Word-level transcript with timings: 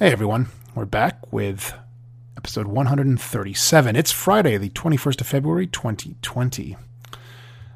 Hey 0.00 0.12
everyone, 0.12 0.46
we're 0.76 0.84
back 0.84 1.32
with 1.32 1.74
episode 2.36 2.68
137. 2.68 3.96
It's 3.96 4.12
Friday, 4.12 4.56
the 4.56 4.68
21st 4.68 5.20
of 5.22 5.26
February, 5.26 5.66
2020. 5.66 6.76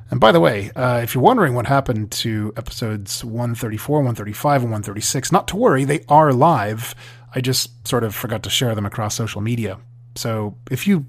And 0.08 0.20
by 0.20 0.30
the 0.30 0.38
way, 0.38 0.70
uh, 0.76 1.00
if 1.02 1.16
you're 1.16 1.24
wondering 1.24 1.54
what 1.54 1.66
happened 1.66 2.12
to 2.12 2.52
episodes 2.56 3.24
134, 3.24 3.96
135, 3.96 4.62
and 4.62 4.70
136, 4.70 5.32
not 5.32 5.48
to 5.48 5.56
worry, 5.56 5.82
they 5.82 6.04
are 6.08 6.32
live. 6.32 6.94
I 7.34 7.40
just 7.40 7.88
sort 7.88 8.04
of 8.04 8.14
forgot 8.14 8.44
to 8.44 8.50
share 8.50 8.76
them 8.76 8.86
across 8.86 9.16
social 9.16 9.40
media. 9.40 9.80
So 10.14 10.56
if 10.70 10.86
you 10.86 11.06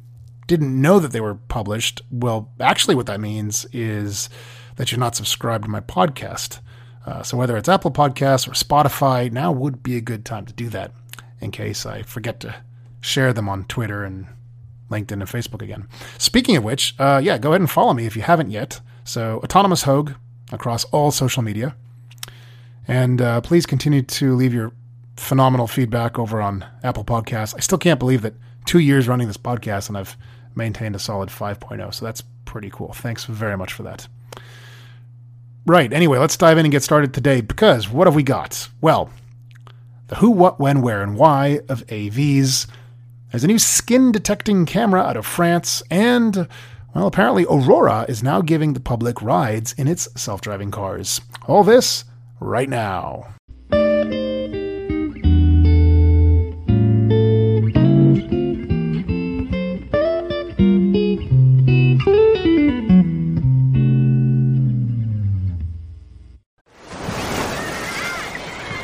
didn't 0.48 0.82
know 0.82 0.98
that 0.98 1.12
they 1.12 1.22
were 1.22 1.36
published, 1.36 2.02
well, 2.10 2.50
actually, 2.60 2.96
what 2.96 3.06
that 3.06 3.22
means 3.22 3.68
is 3.72 4.30
that 4.78 4.92
you're 4.92 4.98
not 4.98 5.16
subscribed 5.16 5.66
to 5.66 5.70
my 5.70 5.82
podcast. 5.82 6.60
Uh, 7.06 7.22
so 7.22 7.38
whether 7.38 7.56
it's 7.56 7.70
Apple 7.70 7.92
Podcasts 7.92 8.48
or 8.48 8.54
Spotify, 8.54 9.32
now 9.32 9.52
would 9.52 9.84
be 9.84 9.96
a 9.96 10.02
good 10.02 10.26
time 10.26 10.48
to 10.48 10.54
do 10.54 10.70
that 10.70 10.92
in 11.44 11.52
case 11.52 11.86
I 11.86 12.02
forget 12.04 12.40
to 12.42 12.56
share 13.02 13.34
them 13.34 13.50
on 13.50 13.66
Twitter 13.66 14.04
and 14.04 14.28
LinkedIn 14.90 15.12
and 15.12 15.24
Facebook 15.24 15.62
again. 15.62 15.88
Speaking 16.18 16.56
of 16.56 16.64
which, 16.64 16.96
uh, 17.00 17.20
yeah, 17.24 17.38
go 17.38 17.50
ahead 17.50 17.62
and 17.62 17.70
follow 17.70 17.94
me 17.94 18.06
if 18.06 18.16
you 18.16 18.22
haven't 18.22 18.52
yet. 18.52 18.80
So, 19.04 19.40
Autonomous 19.44 19.84
Hoag 19.84 20.16
across 20.52 20.86
all 20.86 21.12
social 21.12 21.44
media. 21.44 21.76
And 22.88 23.22
uh, 23.22 23.42
please 23.42 23.66
continue 23.66 24.02
to 24.02 24.36
leave 24.36 24.54
your 24.54 24.72
phenomenal 25.16 25.68
feedback 25.68 26.18
over 26.18 26.42
on 26.42 26.66
Apple 26.84 27.04
Podcasts. 27.04 27.56
I 27.56 27.60
still 27.60 27.78
can't 27.78 28.00
believe 28.00 28.22
that 28.22 28.34
two 28.66 28.80
years 28.80 29.08
running 29.08 29.28
this 29.28 29.38
podcast 29.38 29.90
and 29.90 29.98
I've 29.98 30.18
maintained 30.56 30.96
a 30.96 31.00
solid 31.00 31.30
5.0. 31.30 31.94
So 31.94 32.06
that's 32.06 32.24
pretty 32.46 32.70
cool. 32.70 32.94
Thanks 32.94 33.26
very 33.26 33.58
much 33.58 33.74
for 33.74 33.84
that. 33.84 34.08
Right. 35.66 35.92
Anyway, 35.94 36.18
let's 36.18 36.36
dive 36.36 36.58
in 36.58 36.66
and 36.66 36.72
get 36.72 36.84
started 36.84 37.14
today 37.14 37.42
because 37.42 37.90
what 37.90 38.08
have 38.08 38.16
we 38.16 38.24
got? 38.24 38.68
Well, 38.82 39.10
the 40.14 40.20
who, 40.20 40.30
what, 40.30 40.60
when, 40.60 40.82
where, 40.82 41.02
and 41.02 41.18
why 41.18 41.60
of 41.68 41.86
AVs. 41.88 42.68
There's 43.32 43.44
a 43.44 43.48
new 43.48 43.58
skin 43.58 44.12
detecting 44.12 44.68
camera 44.68 45.02
out 45.02 45.18
of 45.18 45.26
France, 45.26 45.82
and, 45.90 46.48
well, 46.94 47.08
apparently 47.08 47.46
Aurora 47.46 48.06
is 48.08 48.22
now 48.22 48.42
giving 48.42 48.74
the 48.74 48.80
public 48.80 49.24
rides 49.24 49.74
in 49.74 49.88
its 49.88 50.08
self 50.16 50.42
driving 50.42 50.70
cars. 50.70 51.20
All 51.48 51.64
this 51.64 52.04
right 52.40 52.70
now. 52.70 53.34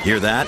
Hear 0.03 0.19
that? 0.21 0.47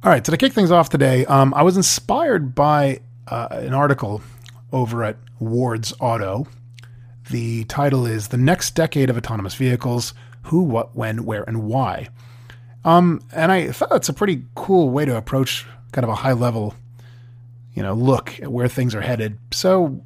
All 0.00 0.12
right, 0.12 0.24
so 0.24 0.30
to 0.30 0.36
kick 0.36 0.52
things 0.52 0.70
off 0.70 0.90
today, 0.90 1.26
um, 1.26 1.52
I 1.54 1.62
was 1.62 1.76
inspired 1.76 2.54
by 2.54 3.00
uh, 3.26 3.48
an 3.50 3.74
article 3.74 4.22
over 4.72 5.02
at 5.02 5.16
Ward's 5.40 5.92
Auto. 5.98 6.46
The 7.30 7.64
title 7.64 8.06
is 8.06 8.28
The 8.28 8.36
Next 8.36 8.76
Decade 8.76 9.10
of 9.10 9.16
Autonomous 9.16 9.56
Vehicles 9.56 10.14
Who, 10.42 10.62
What, 10.62 10.94
When, 10.94 11.24
Where, 11.24 11.42
and 11.42 11.64
Why. 11.64 12.10
Um, 12.84 13.20
and 13.32 13.50
I 13.50 13.72
thought 13.72 13.90
that's 13.90 14.08
a 14.08 14.12
pretty 14.12 14.44
cool 14.54 14.88
way 14.90 15.04
to 15.04 15.16
approach 15.16 15.66
kind 15.90 16.04
of 16.04 16.10
a 16.10 16.14
high 16.14 16.32
level, 16.32 16.76
you 17.74 17.82
know, 17.82 17.92
look 17.92 18.38
at 18.40 18.52
where 18.52 18.68
things 18.68 18.94
are 18.94 19.00
headed. 19.00 19.36
So, 19.50 20.00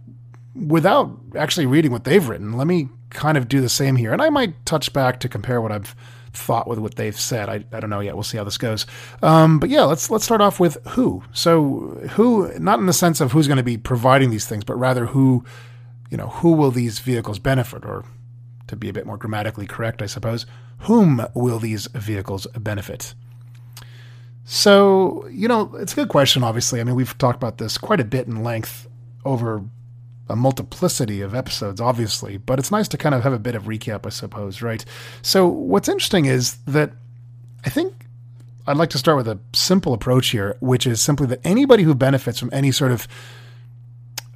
without 0.55 1.21
actually 1.37 1.67
reading 1.67 1.93
what 1.93 2.05
they've 2.05 2.27
written, 2.27 2.57
let 2.57 2.67
me 2.67 2.89
kind 3.11 3.37
of 3.37 3.47
do 3.47 3.61
the 3.61 3.69
same 3.69 3.97
here. 3.97 4.15
And 4.15 4.23
I 4.23 4.31
might 4.31 4.65
touch 4.65 4.95
back 4.95 5.21
to 5.21 5.29
compare 5.29 5.61
what 5.61 5.71
I've 5.71 5.95
thought 6.33 6.67
with 6.67 6.79
what 6.79 6.97
they've 6.97 7.19
said. 7.19 7.49
I, 7.49 7.65
I 7.73 7.81
don't 7.81 7.91
know 7.91 8.01
yet. 8.01 8.15
We'll 8.15 8.23
see 8.23 8.39
how 8.39 8.45
this 8.45 8.59
goes. 8.59 8.87
Um, 9.23 9.59
but 9.59 9.69
yeah, 9.69 9.83
let's 9.83 10.11
let's 10.11 10.25
start 10.25 10.41
off 10.41 10.59
with 10.59 10.79
who. 10.89 11.23
So 11.33 12.01
who, 12.13 12.53
not 12.59 12.79
in 12.79 12.87
the 12.87 12.93
sense 12.93 13.21
of 13.21 13.33
who's 13.33 13.47
going 13.47 13.59
to 13.59 13.63
be 13.63 13.77
providing 13.77 14.31
these 14.31 14.47
things, 14.47 14.65
but 14.65 14.77
rather 14.77 15.07
who, 15.07 15.45
you 16.11 16.17
know, 16.17 16.29
who 16.29 16.53
will 16.53 16.71
these 16.71 16.99
vehicles 16.99 17.39
benefit, 17.39 17.85
or 17.85 18.05
to 18.67 18.77
be 18.77 18.89
a 18.89 18.93
bit 18.93 19.07
more 19.07 19.17
grammatically 19.17 19.67
correct, 19.67 20.03
I 20.03 20.07
suppose, 20.07 20.47
whom 20.81 21.27
will 21.35 21.59
these 21.59 21.87
vehicles 21.89 22.47
benefit? 22.59 23.15
So 24.45 25.27
you 25.31 25.49
know, 25.49 25.75
it's 25.77 25.93
a 25.93 25.97
good 25.97 26.09
question. 26.09 26.43
Obviously, 26.43 26.81
I 26.81 26.85
mean, 26.85 26.95
we've 26.95 27.17
talked 27.19 27.37
about 27.37 27.59
this 27.59 27.79
quite 27.79 28.01
a 28.01 28.05
bit 28.05 28.27
in 28.27 28.43
length 28.43 28.89
over 29.25 29.63
a 30.29 30.37
multiplicity 30.37 31.21
of 31.21 31.35
episodes, 31.35 31.81
obviously, 31.81 32.37
but 32.39 32.59
it's 32.59 32.71
nice 32.71 32.89
to 32.89 32.99
kind 32.99 33.15
of 33.15 33.23
have 33.23 33.33
a 33.33 33.39
bit 33.39 33.55
of 33.55 33.65
recap, 33.65 34.07
I 34.07 34.11
suppose, 34.11 34.63
right? 34.63 34.85
So, 35.21 35.47
what's 35.47 35.89
interesting 35.89 36.27
is 36.27 36.57
that 36.67 36.93
I 37.65 37.71
think 37.71 38.07
I'd 38.67 38.77
like 38.77 38.91
to 38.91 38.99
start 38.99 39.17
with 39.17 39.29
a 39.29 39.39
simple 39.53 39.93
approach 39.93 40.29
here, 40.29 40.57
which 40.61 40.87
is 40.87 41.01
simply 41.01 41.27
that 41.29 41.41
anybody 41.45 41.83
who 41.83 41.95
benefits 41.95 42.39
from 42.39 42.51
any 42.53 42.71
sort 42.71 42.93
of 42.93 43.09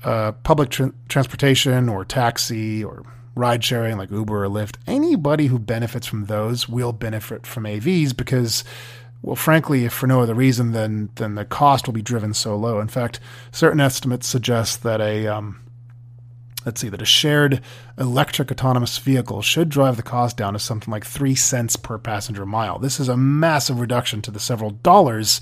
uh, 0.03 0.33
public 0.33 0.71
tra- 0.71 0.93
transportation 1.09 1.89
or 1.89 2.05
taxi 2.05 2.83
or 2.83 3.03
ride 3.35 3.63
sharing 3.63 3.97
like 3.99 4.11
Uber 4.11 4.45
or 4.45 4.49
Lyft, 4.49 4.77
anybody 4.87 5.47
who 5.47 5.59
benefits 5.59 6.07
from 6.07 6.25
those 6.25 6.69
will 6.69 6.93
benefit 6.93 7.47
from 7.47 7.65
AVs 7.65 8.17
because 8.17 8.65
well, 9.23 9.37
frankly, 9.37 9.85
if 9.85 9.93
for 9.93 10.07
no 10.07 10.21
other 10.21 10.35
reason 10.35 10.73
than 10.73 11.11
than 11.17 11.35
the 11.35 11.45
cost 11.45 11.87
will 11.87 11.95
be 11.95 12.03
driven 12.03 12.35
so 12.35 12.57
low. 12.57 12.81
In 12.81 12.89
fact, 12.89 13.19
certain 13.51 13.81
estimates 13.81 14.27
suggest 14.27 14.83
that 14.83 15.01
a 15.01 15.27
um, 15.27 15.61
let's 16.67 16.81
see, 16.81 16.89
that 16.89 17.01
a 17.01 17.07
shared 17.07 17.63
electric 17.97 18.51
autonomous 18.51 18.99
vehicle 18.99 19.41
should 19.41 19.69
drive 19.69 19.97
the 19.97 20.03
cost 20.03 20.37
down 20.37 20.53
to 20.53 20.59
something 20.59 20.91
like 20.91 21.07
three 21.07 21.37
cents 21.37 21.77
per 21.77 21.97
passenger 21.97 22.45
mile. 22.45 22.81
This 22.81 22.99
is 22.99 23.09
a 23.09 23.17
massive 23.17 23.79
reduction 23.81 24.21
to 24.23 24.33
the 24.33 24.41
several 24.41 24.71
dollars 24.71 25.41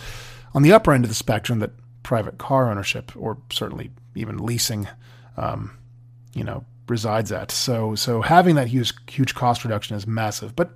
on 0.52 0.62
the 0.62 0.72
upper 0.72 0.92
end 0.92 1.04
of 1.04 1.08
the 1.08 1.14
spectrum 1.14 1.60
that 1.60 1.72
private 2.02 2.36
car 2.36 2.70
ownership, 2.70 3.10
or 3.16 3.38
certainly 3.50 3.90
even 4.14 4.36
leasing, 4.36 4.86
um, 5.38 5.72
you 6.34 6.44
know, 6.44 6.64
resides 6.88 7.32
at. 7.32 7.50
So, 7.50 7.94
so 7.94 8.20
having 8.20 8.54
that 8.56 8.68
huge, 8.68 8.92
huge 9.10 9.34
cost 9.34 9.64
reduction 9.64 9.96
is 9.96 10.06
massive. 10.06 10.54
But 10.54 10.70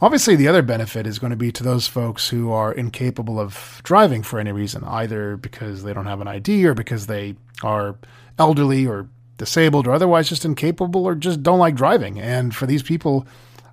obviously, 0.00 0.36
the 0.36 0.46
other 0.46 0.62
benefit 0.62 1.08
is 1.08 1.18
going 1.18 1.32
to 1.32 1.36
be 1.36 1.50
to 1.50 1.64
those 1.64 1.88
folks 1.88 2.28
who 2.28 2.52
are 2.52 2.72
incapable 2.72 3.40
of 3.40 3.80
driving 3.82 4.22
for 4.22 4.38
any 4.38 4.52
reason, 4.52 4.84
either 4.84 5.36
because 5.36 5.82
they 5.82 5.92
don't 5.92 6.06
have 6.06 6.20
an 6.20 6.28
ID 6.28 6.64
or 6.64 6.74
because 6.74 7.08
they 7.08 7.34
are 7.64 7.96
elderly 8.38 8.86
or 8.86 9.08
disabled 9.36 9.86
or 9.86 9.92
otherwise 9.92 10.28
just 10.28 10.44
incapable 10.44 11.04
or 11.04 11.14
just 11.14 11.42
don't 11.42 11.58
like 11.58 11.74
driving. 11.74 12.18
And 12.20 12.54
for 12.54 12.66
these 12.66 12.82
people, 12.82 13.26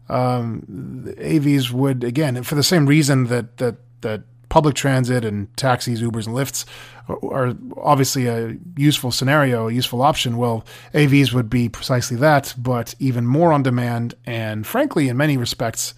um, 0.10 0.64
AVs 1.18 1.72
would 1.72 2.04
again 2.04 2.44
for 2.44 2.56
the 2.56 2.64
same 2.64 2.86
reason 2.86 3.26
that 3.26 3.58
that 3.58 3.78
that 4.02 4.24
public 4.50 4.76
transit 4.76 5.26
and 5.26 5.56
taxis, 5.58 6.00
Ubers, 6.00 6.28
and 6.28 6.36
Lyfts 6.36 6.66
are 7.10 7.56
obviously 7.82 8.28
a 8.28 8.56
useful 8.78 9.10
scenario, 9.10 9.68
a 9.68 9.74
useful 9.74 10.04
option. 10.04 10.38
Well, 10.38 10.64
AVs 10.94 11.34
would 11.34 11.50
be 11.50 11.70
precisely 11.70 12.18
that, 12.18 12.54
but 12.56 12.94
even 13.00 13.26
more 13.26 13.52
on 13.52 13.64
demand, 13.64 14.14
and 14.28 14.68
frankly, 14.68 15.10
in 15.10 15.18
many 15.18 15.38
respects, 15.38 15.96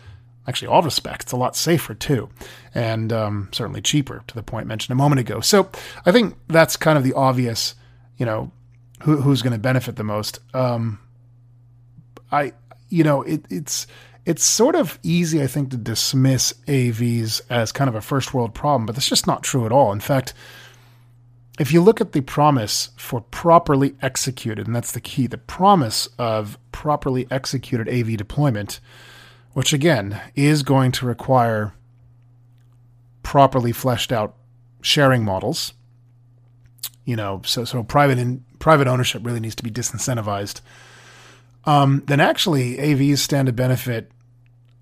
actually 0.47 0.69
all 0.69 0.81
respects, 0.81 1.33
a 1.33 1.35
lot 1.35 1.57
safer 1.57 1.93
too, 1.93 2.29
and 2.73 3.11
um, 3.11 3.49
certainly 3.51 3.81
cheaper. 3.81 4.23
To 4.27 4.35
the 4.35 4.43
point 4.43 4.67
mentioned 4.67 4.93
a 4.93 5.03
moment 5.03 5.19
ago. 5.19 5.41
So 5.41 5.69
I 6.05 6.13
think 6.13 6.35
that's 6.47 6.78
kind 6.78 6.97
of 6.97 7.03
the 7.03 7.13
obvious, 7.13 7.75
you 8.17 8.25
know, 8.25 8.53
who, 9.05 9.17
who's 9.17 9.43
going 9.43 9.53
to 9.53 9.59
benefit 9.59 9.97
the 9.97 10.03
most. 10.03 10.40
Um, 10.55 10.99
I, 12.31 12.53
you 12.90 13.03
know, 13.03 13.22
it, 13.22 13.46
it's 13.52 13.85
it's 14.25 14.43
sort 14.43 14.73
of 14.73 14.97
easy, 15.03 15.43
I 15.43 15.47
think, 15.47 15.69
to 15.69 15.78
dismiss 15.78 16.53
AVs 16.67 17.41
as 17.47 17.72
kind 17.72 17.87
of 17.87 17.93
a 17.93 18.02
first 18.02 18.34
world 18.34 18.55
problem, 18.55 18.87
but 18.87 18.96
that's 18.96 19.07
just 19.07 19.28
not 19.28 19.43
true 19.43 19.67
at 19.67 19.72
all. 19.72 19.91
In 19.91 19.99
fact, 19.99 20.34
if 21.59 21.72
you 21.72 21.81
look 21.81 22.02
at 22.02 22.13
the 22.13 22.22
promise 22.22 22.90
for 22.97 23.22
properly 23.22 23.96
executed, 24.02 24.66
and 24.66 24.75
that's 24.75 24.91
the 24.91 24.99
key, 24.99 25.28
the 25.28 25.37
promise 25.37 26.09
of 26.17 26.57
properly 26.72 27.28
executed 27.29 27.87
AV 27.87 28.17
deployment, 28.17 28.79
which 29.53 29.72
again 29.72 30.19
is 30.34 30.63
going 30.63 30.91
to 30.93 31.05
require 31.05 31.75
properly 33.22 33.72
fleshed 33.72 34.11
out 34.11 34.35
sharing 34.81 35.23
models. 35.23 35.73
You 37.05 37.16
know, 37.16 37.43
so 37.46 37.66
so 37.66 37.84
private 37.84 38.17
in, 38.17 38.43
private 38.66 38.88
ownership 38.88 39.23
really 39.23 39.40
needs 39.40 39.53
to 39.53 39.62
be 39.62 39.70
disincentivized. 39.70 40.59
Um, 41.66 42.02
then 42.08 42.20
actually 42.20 42.78
AVs 42.78 43.20
stand 43.20 43.46
to 43.46 43.53
benefit 43.53 44.12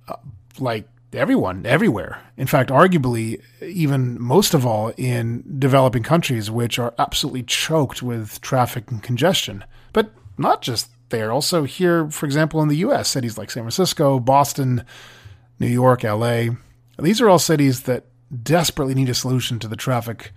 uh, 0.08 0.16
like 0.58 0.88
everyone, 1.12 1.66
everywhere. 1.66 2.22
In 2.38 2.48
fact, 2.48 2.70
arguably, 2.70 3.42
even 3.62 4.22
most 4.22 4.54
of 4.54 4.66
all 4.66 4.94
in 4.96 5.44
developing 5.60 6.02
countries, 6.02 6.50
which 6.50 6.80
are 6.80 6.94
absolutely 6.98 7.44
choked 7.44 8.02
with 8.02 8.40
traffic 8.40 8.90
and 8.90 9.04
congestion. 9.04 9.66
But 9.92 10.12
not 10.38 10.62
just 10.62 10.90
there, 11.10 11.34
also 11.34 11.66
here, 11.66 12.10
for 12.10 12.26
example, 12.26 12.62
in 12.62 12.70
the 12.70 12.78
US, 12.88 13.10
cities 13.10 13.38
like 13.38 13.52
San 13.52 13.64
Francisco, 13.64 14.18
Boston, 14.18 14.86
New 15.60 15.68
York, 15.68 16.04
LA. 16.04 16.56
These 16.98 17.20
are 17.20 17.28
all 17.28 17.38
cities 17.38 17.82
that 17.82 18.06
desperately 18.32 18.96
need 18.96 19.10
a 19.10 19.14
solution 19.14 19.60
to 19.60 19.68
the 19.68 19.76
traffic 19.76 20.32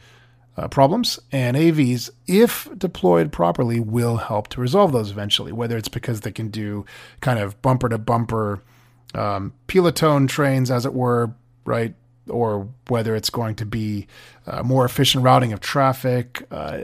uh, 0.57 0.69
problems, 0.69 1.21
and 1.31 1.57
AVs, 1.57 2.11
if 2.27 2.69
deployed 2.79 3.31
properly, 3.33 3.79
will 3.79 4.17
help 4.17 4.49
to 4.49 4.61
resolve 4.61 4.93
those 4.93 5.11
eventually. 5.11 5.53
Whether 5.53 5.77
it's 5.77 5.89
because 5.89 6.23
they 6.23 6.33
can 6.33 6.49
do 6.49 6.87
kind 7.21 7.39
of 7.39 7.61
bumper 7.61 7.89
to 7.89 7.99
bumper 7.99 8.63
um, 9.15 9.53
trains, 9.69 10.71
as 10.71 10.87
it 10.87 10.95
were, 10.95 11.35
right? 11.65 11.95
Or 12.29 12.69
whether 12.89 13.15
it's 13.15 13.31
going 13.31 13.57
to 13.57 13.67
be 13.67 14.07
uh, 14.47 14.63
more 14.63 14.85
efficient 14.85 15.25
routing 15.25 15.53
of 15.53 15.61
traffic. 15.61 16.47
Uh, 16.51 16.83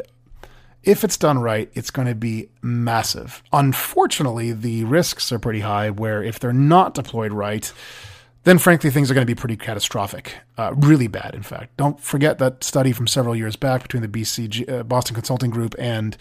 if 0.82 1.04
it's 1.04 1.16
done 1.16 1.38
right, 1.38 1.70
it's 1.75 1.90
going 1.90 2.08
to 2.08 2.14
be 2.14 2.48
massive. 2.60 3.42
Unfortunately, 3.52 4.52
the 4.52 4.84
risks 4.84 5.30
are 5.30 5.38
pretty 5.38 5.60
high 5.60 5.90
where 5.90 6.22
if 6.22 6.40
they're 6.40 6.52
not 6.52 6.94
deployed 6.94 7.32
right, 7.32 7.72
then 8.44 8.58
frankly 8.58 8.90
things 8.90 9.10
are 9.10 9.14
going 9.14 9.26
to 9.26 9.30
be 9.30 9.38
pretty 9.38 9.56
catastrophic, 9.56 10.36
uh, 10.58 10.74
really 10.76 11.06
bad. 11.06 11.34
In 11.34 11.42
fact, 11.42 11.76
don't 11.76 12.00
forget 12.00 12.38
that 12.38 12.64
study 12.64 12.92
from 12.92 13.06
several 13.06 13.36
years 13.36 13.56
back 13.56 13.82
between 13.82 14.02
the 14.02 14.08
BCG, 14.08 14.68
uh, 14.70 14.82
Boston 14.82 15.14
Consulting 15.14 15.50
Group 15.50 15.74
and 15.78 16.16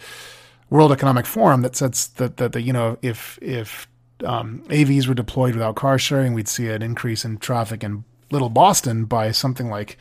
World 0.70 0.92
Economic 0.92 1.26
Forum 1.26 1.62
that 1.62 1.76
says 1.76 2.08
that 2.16 2.38
that, 2.38 2.52
that 2.52 2.62
you 2.62 2.72
know 2.72 2.96
if 3.02 3.38
if 3.42 3.88
um, 4.24 4.62
AVs 4.68 5.06
were 5.06 5.14
deployed 5.14 5.54
without 5.54 5.74
car 5.74 5.98
sharing, 5.98 6.32
we'd 6.32 6.48
see 6.48 6.68
an 6.68 6.82
increase 6.82 7.24
in 7.24 7.38
traffic 7.38 7.82
in 7.82 8.04
Little 8.30 8.50
Boston 8.50 9.04
by 9.04 9.30
something 9.32 9.68
like. 9.68 9.98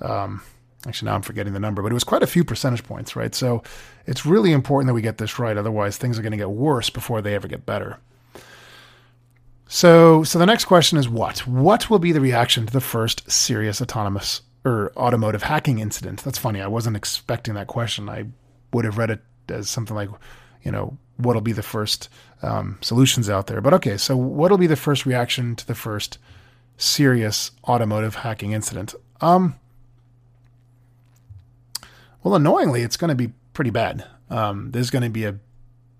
Um, 0.00 0.42
actually, 0.86 1.06
now 1.06 1.16
I'm 1.16 1.22
forgetting 1.22 1.52
the 1.52 1.60
number, 1.60 1.82
but 1.82 1.90
it 1.90 1.94
was 1.94 2.04
quite 2.04 2.22
a 2.22 2.26
few 2.26 2.44
percentage 2.44 2.84
points, 2.84 3.16
right? 3.16 3.34
So 3.34 3.62
it's 4.06 4.24
really 4.24 4.52
important 4.52 4.86
that 4.88 4.94
we 4.94 5.02
get 5.02 5.18
this 5.18 5.38
right. 5.38 5.56
Otherwise, 5.56 5.96
things 5.98 6.18
are 6.18 6.22
going 6.22 6.32
to 6.32 6.38
get 6.38 6.50
worse 6.50 6.88
before 6.88 7.20
they 7.20 7.34
ever 7.34 7.48
get 7.48 7.66
better. 7.66 7.98
So, 9.70 10.24
so 10.24 10.38
the 10.38 10.46
next 10.46 10.64
question 10.64 10.98
is 10.98 11.10
what? 11.10 11.46
What 11.46 11.90
will 11.90 11.98
be 11.98 12.12
the 12.12 12.22
reaction 12.22 12.66
to 12.66 12.72
the 12.72 12.80
first 12.80 13.30
serious 13.30 13.82
autonomous 13.82 14.40
or 14.64 14.92
automotive 14.96 15.42
hacking 15.42 15.78
incident? 15.78 16.24
That's 16.24 16.38
funny. 16.38 16.62
I 16.62 16.66
wasn't 16.66 16.96
expecting 16.96 17.54
that 17.54 17.66
question. 17.66 18.08
I 18.08 18.24
would 18.72 18.86
have 18.86 18.96
read 18.96 19.10
it 19.10 19.20
as 19.50 19.68
something 19.68 19.94
like, 19.94 20.08
you 20.62 20.72
know, 20.72 20.96
what'll 21.18 21.42
be 21.42 21.52
the 21.52 21.62
first 21.62 22.08
um, 22.42 22.78
solutions 22.80 23.28
out 23.28 23.46
there? 23.46 23.60
But 23.60 23.74
okay, 23.74 23.98
so 23.98 24.16
what'll 24.16 24.56
be 24.56 24.66
the 24.66 24.74
first 24.74 25.04
reaction 25.04 25.54
to 25.56 25.66
the 25.66 25.74
first 25.74 26.18
serious 26.78 27.50
automotive 27.68 28.16
hacking 28.16 28.52
incident? 28.52 28.94
Um, 29.20 29.56
well, 32.22 32.34
annoyingly, 32.34 32.82
it's 32.82 32.96
going 32.96 33.10
to 33.10 33.14
be 33.14 33.34
pretty 33.52 33.70
bad. 33.70 34.06
Um, 34.30 34.70
there's 34.70 34.90
going 34.90 35.02
to 35.02 35.10
be 35.10 35.24
a, 35.24 35.38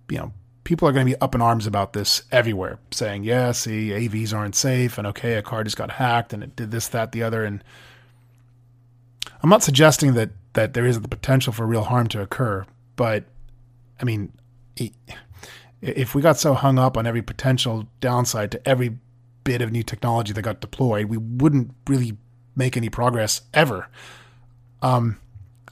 you 0.09 0.19
know, 0.19 0.33
people 0.69 0.87
are 0.87 0.93
going 0.93 1.07
to 1.07 1.11
be 1.11 1.21
up 1.23 1.35
in 1.35 1.41
arms 1.41 1.67
about 1.67 1.95
this 1.95 2.25
everywhere, 2.31 2.79
saying, 2.91 3.25
yeah, 3.25 3.53
see, 3.53 3.89
AVs 3.89 4.35
aren't 4.35 4.55
safe, 4.55 4.99
and 4.99 5.07
okay, 5.07 5.37
a 5.37 5.43
car 5.43 5.65
just 5.65 5.79
got 5.79 5.93
hacked, 5.93 6.35
and 6.35 6.43
it 6.43 6.55
did 6.57 6.71
this, 6.71 6.89
that, 6.89 7.11
the 7.13 7.23
other. 7.23 7.43
And 7.43 7.65
I'm 9.43 9.49
not 9.49 9.63
suggesting 9.63 10.13
that 10.13 10.29
that 10.53 10.75
there 10.75 10.85
isn't 10.85 11.01
the 11.01 11.09
potential 11.09 11.55
for 11.55 11.65
real 11.67 11.85
harm 11.85 12.07
to 12.09 12.21
occur, 12.21 12.67
but 12.97 13.25
I 13.99 14.05
mean, 14.05 14.31
if 15.81 16.15
we 16.15 16.21
got 16.21 16.37
so 16.37 16.53
hung 16.53 16.79
up 16.79 16.99
on 16.99 17.07
every 17.07 17.23
potential 17.23 17.89
downside 18.03 18.51
to 18.53 18.69
every 18.69 18.99
bit 19.45 19.63
of 19.63 19.73
new 19.73 19.83
technology 19.83 20.35
that 20.35 20.43
got 20.43 20.61
deployed, 20.61 21.07
we 21.07 21.17
wouldn't 21.17 21.71
really 21.87 22.19
make 22.57 22.77
any 22.77 22.91
progress 22.91 23.41
ever. 23.55 23.89
Um, 24.83 25.19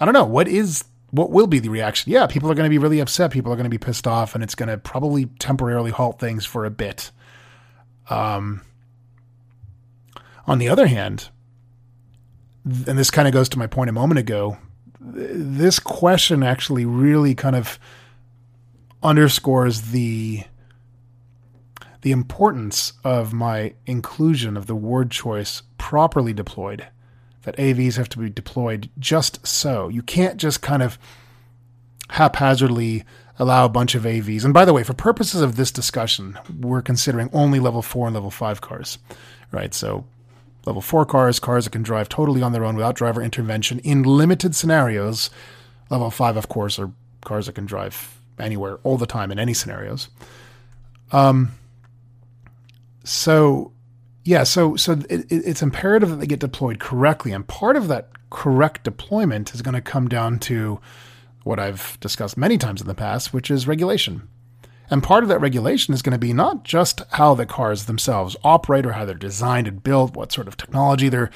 I 0.00 0.06
don't 0.06 0.14
know 0.14 0.24
what 0.24 0.48
is 0.48 0.84
what 1.16 1.30
will 1.30 1.46
be 1.46 1.58
the 1.58 1.68
reaction? 1.68 2.12
Yeah, 2.12 2.26
people 2.26 2.50
are 2.50 2.54
going 2.54 2.66
to 2.66 2.70
be 2.70 2.78
really 2.78 3.00
upset. 3.00 3.30
People 3.30 3.52
are 3.52 3.56
going 3.56 3.64
to 3.64 3.70
be 3.70 3.78
pissed 3.78 4.06
off, 4.06 4.34
and 4.34 4.44
it's 4.44 4.54
going 4.54 4.68
to 4.68 4.78
probably 4.78 5.26
temporarily 5.38 5.90
halt 5.90 6.18
things 6.18 6.44
for 6.44 6.64
a 6.64 6.70
bit. 6.70 7.10
Um, 8.08 8.62
on 10.46 10.58
the 10.58 10.68
other 10.68 10.86
hand, 10.86 11.30
and 12.64 12.98
this 12.98 13.10
kind 13.10 13.26
of 13.26 13.34
goes 13.34 13.48
to 13.50 13.58
my 13.58 13.66
point 13.66 13.90
a 13.90 13.92
moment 13.92 14.18
ago, 14.18 14.58
this 15.00 15.78
question 15.78 16.42
actually 16.42 16.84
really 16.84 17.34
kind 17.34 17.56
of 17.56 17.78
underscores 19.02 19.82
the 19.92 20.42
the 22.02 22.12
importance 22.12 22.92
of 23.02 23.32
my 23.32 23.74
inclusion 23.84 24.56
of 24.56 24.66
the 24.66 24.76
word 24.76 25.10
choice 25.10 25.62
properly 25.76 26.32
deployed 26.32 26.86
that 27.46 27.56
AVs 27.58 27.96
have 27.96 28.08
to 28.08 28.18
be 28.18 28.28
deployed 28.28 28.90
just 28.98 29.46
so. 29.46 29.86
You 29.88 30.02
can't 30.02 30.36
just 30.36 30.62
kind 30.62 30.82
of 30.82 30.98
haphazardly 32.10 33.04
allow 33.38 33.64
a 33.64 33.68
bunch 33.68 33.94
of 33.94 34.02
AVs. 34.02 34.44
And 34.44 34.52
by 34.52 34.64
the 34.64 34.72
way, 34.72 34.82
for 34.82 34.94
purposes 34.94 35.42
of 35.42 35.54
this 35.54 35.70
discussion, 35.70 36.36
we're 36.58 36.82
considering 36.82 37.30
only 37.32 37.60
level 37.60 37.82
four 37.82 38.08
and 38.08 38.14
level 38.14 38.32
five 38.32 38.60
cars, 38.60 38.98
right? 39.52 39.72
So 39.72 40.04
level 40.64 40.82
four 40.82 41.06
cars, 41.06 41.38
cars 41.38 41.66
that 41.66 41.70
can 41.70 41.84
drive 41.84 42.08
totally 42.08 42.42
on 42.42 42.50
their 42.50 42.64
own 42.64 42.74
without 42.74 42.96
driver 42.96 43.22
intervention 43.22 43.78
in 43.78 44.02
limited 44.02 44.56
scenarios. 44.56 45.30
Level 45.88 46.10
five, 46.10 46.36
of 46.36 46.48
course, 46.48 46.80
are 46.80 46.90
cars 47.24 47.46
that 47.46 47.54
can 47.54 47.66
drive 47.66 48.18
anywhere 48.40 48.80
all 48.82 48.98
the 48.98 49.06
time 49.06 49.30
in 49.30 49.38
any 49.38 49.54
scenarios. 49.54 50.08
Um, 51.12 51.52
so 53.04 53.70
yeah, 54.26 54.42
so 54.42 54.74
so 54.74 54.92
it, 55.08 55.26
it's 55.30 55.62
imperative 55.62 56.10
that 56.10 56.16
they 56.16 56.26
get 56.26 56.40
deployed 56.40 56.80
correctly, 56.80 57.30
and 57.30 57.46
part 57.46 57.76
of 57.76 57.86
that 57.88 58.10
correct 58.30 58.82
deployment 58.82 59.54
is 59.54 59.62
going 59.62 59.74
to 59.74 59.80
come 59.80 60.08
down 60.08 60.40
to 60.40 60.80
what 61.44 61.60
I've 61.60 61.96
discussed 62.00 62.36
many 62.36 62.58
times 62.58 62.80
in 62.80 62.88
the 62.88 62.94
past, 62.94 63.32
which 63.32 63.52
is 63.52 63.68
regulation. 63.68 64.28
And 64.90 65.00
part 65.00 65.22
of 65.22 65.28
that 65.28 65.40
regulation 65.40 65.94
is 65.94 66.02
going 66.02 66.12
to 66.12 66.18
be 66.18 66.32
not 66.32 66.64
just 66.64 67.02
how 67.12 67.34
the 67.34 67.46
cars 67.46 67.84
themselves 67.84 68.36
operate 68.42 68.84
or 68.84 68.92
how 68.92 69.04
they're 69.04 69.14
designed 69.14 69.68
and 69.68 69.82
built, 69.82 70.16
what 70.16 70.32
sort 70.32 70.48
of 70.48 70.56
technology 70.56 71.08
they're 71.08 71.30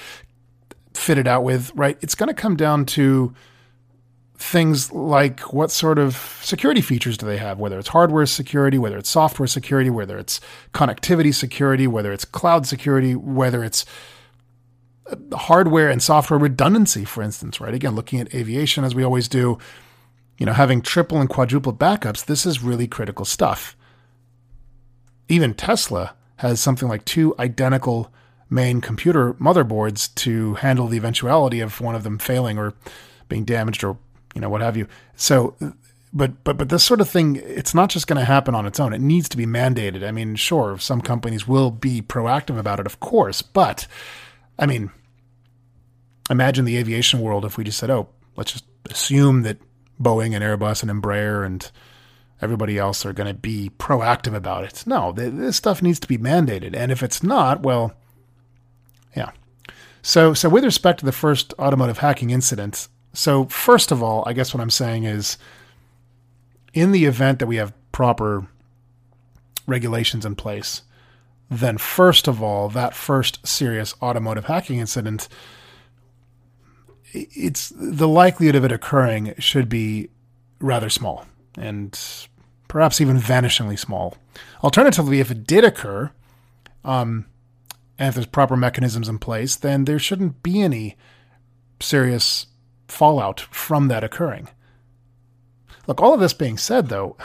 fitted 0.93 1.28
out 1.28 1.44
with, 1.44 1.70
right? 1.76 1.96
It's 2.00 2.16
going 2.16 2.28
to 2.28 2.34
come 2.34 2.56
down 2.56 2.86
to 2.86 3.32
things 4.40 4.90
like 4.90 5.52
what 5.52 5.70
sort 5.70 5.98
of 5.98 6.16
security 6.42 6.81
features 6.81 7.19
do 7.19 7.26
they 7.26 7.37
have, 7.37 7.58
whether 7.58 7.78
it's 7.78 7.88
hardware 7.88 8.25
security, 8.25 8.78
whether 8.78 8.96
it's 8.96 9.10
software 9.10 9.46
security, 9.46 9.90
whether 9.90 10.19
it's 10.19 10.40
connectivity 10.72 11.34
security, 11.34 11.87
whether 11.87 12.10
it's 12.10 12.25
cloud 12.25 12.66
security, 12.66 13.14
whether 13.14 13.62
it's 13.62 13.84
uh, 15.10 15.16
hardware 15.37 15.90
and 15.90 16.02
software 16.02 16.38
redundancy, 16.38 17.04
for 17.04 17.22
instance, 17.22 17.60
right? 17.60 17.75
Again, 17.75 17.94
looking 17.94 18.19
at 18.19 18.34
aviation 18.34 18.82
as 18.82 18.94
we 18.94 19.04
always 19.04 19.28
do, 19.28 19.58
you 20.38 20.46
know, 20.46 20.54
having 20.54 20.81
triple 20.81 21.20
and 21.20 21.29
quadruple 21.29 21.74
backups, 21.74 22.24
this 22.24 22.46
is 22.46 22.62
really 22.62 22.88
critical 22.88 23.26
stuff. 23.26 23.76
Even 25.29 25.53
Tesla 25.53 26.15
has 26.36 26.60
something 26.60 26.88
like 26.88 27.05
two 27.05 27.34
identical 27.38 28.10
main 28.48 28.81
computer 28.81 29.34
motherboards 29.34 30.12
to 30.15 30.55
handle 30.55 30.86
the 30.86 30.96
eventuality 30.96 31.60
of 31.60 31.79
one 31.82 31.94
of 31.94 32.05
them 32.05 32.19
failing 32.19 32.56
or 32.56 32.72
being 33.29 33.44
damaged 33.44 33.84
or 33.84 33.98
you 34.34 34.41
know, 34.41 34.49
what 34.49 34.60
have 34.60 34.77
you. 34.77 34.87
So, 35.17 35.56
but 36.13 36.43
but 36.44 36.56
but 36.56 36.69
this 36.69 36.84
sort 36.84 37.01
of 37.01 37.08
thing, 37.08 37.37
it's 37.37 37.75
not 37.75 37.91
just 37.91 38.06
going 38.06 38.19
to 38.19 38.25
happen 38.25 38.55
on 38.55 38.67
its 38.67 38.81
own. 38.81 38.93
It 38.93 39.01
needs 39.01 39.29
to 39.31 39.37
be 39.37 39.46
mandated. 39.46 40.06
I 40.06 40.10
mean, 40.10 40.34
sure, 40.37 40.79
some 40.79 41.01
companies 41.01 41.46
will 41.46 41.70
be 41.70 42.03
proactive 42.03 42.58
about 42.58 42.81
it, 42.81 42.87
of 42.87 43.01
course, 43.01 43.43
but 43.43 43.87
I 44.58 44.67
mean, 44.67 44.91
imagine 46.29 46.65
the 46.65 46.77
aviation 46.77 47.20
world 47.20 47.44
if 47.44 47.56
we 47.56 47.65
just 47.65 47.79
said, 47.79 47.91
oh, 47.91 48.08
let's 48.37 48.53
just 48.53 48.65
assume 48.91 49.43
that 49.43 49.58
Boeing 50.01 50.34
and 50.34 50.44
Airbus 50.44 50.82
and 50.82 50.91
Embraer 50.91 51.44
and 51.44 51.70
everybody 52.43 52.79
else 52.79 53.05
are 53.05 53.13
going 53.13 53.27
to 53.27 53.39
be 53.39 53.70
proactive 53.79 54.34
about 54.34 54.65
it. 54.65 54.84
No, 54.87 55.13
this 55.13 55.56
stuff 55.56 55.82
needs 55.82 56.01
to 56.01 56.08
be 56.08 56.19
mandated, 56.19 56.75
and 56.75 56.91
if 56.91 57.03
it's 57.03 57.22
not, 57.22 57.63
well, 57.63 57.93
yeah. 59.15 59.31
So, 60.03 60.32
so 60.32 60.49
with 60.49 60.65
respect 60.65 61.01
to 61.01 61.05
the 61.05 61.13
first 61.13 61.53
automotive 61.58 61.99
hacking 61.99 62.31
incident, 62.31 62.89
so, 63.12 63.46
first 63.46 63.90
of 63.90 64.02
all, 64.02 64.22
I 64.26 64.32
guess 64.32 64.55
what 64.55 64.60
I'm 64.60 64.70
saying 64.70 65.05
is 65.05 65.36
in 66.72 66.93
the 66.93 67.06
event 67.06 67.38
that 67.40 67.46
we 67.46 67.56
have 67.56 67.72
proper 67.93 68.46
regulations 69.67 70.24
in 70.24 70.36
place, 70.36 70.82
then 71.50 71.79
first 71.79 72.29
of 72.29 72.43
all, 72.43 72.69
that 72.69 72.94
first 72.94 73.44
serious 73.46 73.94
automotive 74.00 74.44
hacking 74.44 74.79
incident, 74.79 75.29
it's 77.12 77.72
the 77.74 78.06
likelihood 78.06 78.55
of 78.55 78.64
it 78.64 78.70
occurring 78.70 79.34
should 79.38 79.69
be 79.69 80.10
rather 80.60 80.88
small 80.88 81.26
and 81.58 81.98
perhaps 82.69 83.00
even 83.00 83.17
vanishingly 83.17 83.76
small. 83.76 84.17
Alternatively, 84.62 85.19
if 85.19 85.32
it 85.32 85.44
did 85.44 85.64
occur, 85.64 86.12
um, 86.84 87.26
and 87.98 88.08
if 88.08 88.14
there's 88.14 88.26
proper 88.26 88.56
mechanisms 88.56 89.08
in 89.08 89.19
place, 89.19 89.56
then 89.56 89.84
there 89.84 89.98
shouldn't 89.98 90.43
be 90.44 90.62
any 90.62 90.96
serious 91.81 92.46
fallout 92.91 93.41
from 93.41 93.89
that 93.89 94.05
occurring. 94.05 94.49
Look, 95.87 96.01
all 96.01 96.15
of 96.15 96.20
this 96.20 96.35
being 96.35 96.59
said, 96.59 96.89
though, 96.89 97.17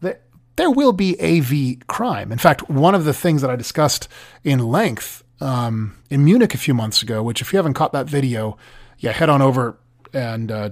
there 0.56 0.70
will 0.70 0.92
be 0.92 1.20
AV 1.20 1.86
crime. 1.86 2.30
In 2.30 2.38
fact, 2.38 2.68
one 2.70 2.94
of 2.94 3.04
the 3.04 3.14
things 3.14 3.42
that 3.42 3.50
I 3.50 3.56
discussed 3.56 4.08
in 4.42 4.60
length 4.60 5.24
um, 5.40 5.96
in 6.10 6.24
Munich 6.24 6.54
a 6.54 6.58
few 6.58 6.74
months 6.74 7.02
ago, 7.02 7.22
which 7.22 7.40
if 7.40 7.52
you 7.52 7.56
haven't 7.56 7.74
caught 7.74 7.92
that 7.92 8.06
video, 8.06 8.56
yeah, 8.98 9.12
head 9.12 9.28
on 9.28 9.42
over 9.42 9.76
and 10.12 10.50
uh, 10.50 10.70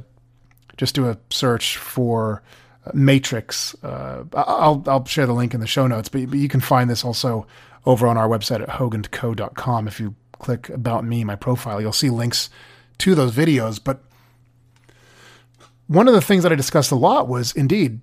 just 0.76 0.94
do 0.94 1.08
a 1.08 1.18
search 1.30 1.76
for 1.76 2.42
Matrix. 2.94 3.74
Uh, 3.82 4.24
I'll 4.34 4.82
I'll 4.86 5.04
share 5.04 5.26
the 5.26 5.32
link 5.32 5.54
in 5.54 5.60
the 5.60 5.66
show 5.66 5.86
notes, 5.86 6.08
but, 6.08 6.30
but 6.30 6.38
you 6.38 6.48
can 6.48 6.60
find 6.60 6.88
this 6.88 7.04
also 7.04 7.46
over 7.84 8.06
on 8.06 8.16
our 8.16 8.28
website 8.28 8.60
at 8.60 8.68
hoagandco.com. 8.68 9.88
If 9.88 10.00
you 10.00 10.14
click 10.34 10.68
about 10.68 11.04
me, 11.04 11.24
my 11.24 11.36
profile, 11.36 11.80
you'll 11.80 11.92
see 11.92 12.10
links 12.10 12.48
to 13.02 13.14
those 13.14 13.32
videos. 13.32 13.80
But 13.82 14.02
one 15.86 16.08
of 16.08 16.14
the 16.14 16.20
things 16.20 16.42
that 16.42 16.52
I 16.52 16.56
discussed 16.56 16.90
a 16.90 16.96
lot 16.96 17.28
was 17.28 17.52
indeed 17.52 18.00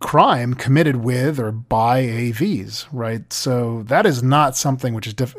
crime 0.00 0.54
committed 0.54 0.96
with 0.96 1.38
or 1.38 1.52
by 1.52 2.02
AVs, 2.02 2.86
right? 2.92 3.32
So 3.32 3.82
that 3.84 4.04
is 4.06 4.22
not 4.22 4.56
something 4.56 4.92
which 4.92 5.06
is 5.06 5.14
diff- 5.14 5.36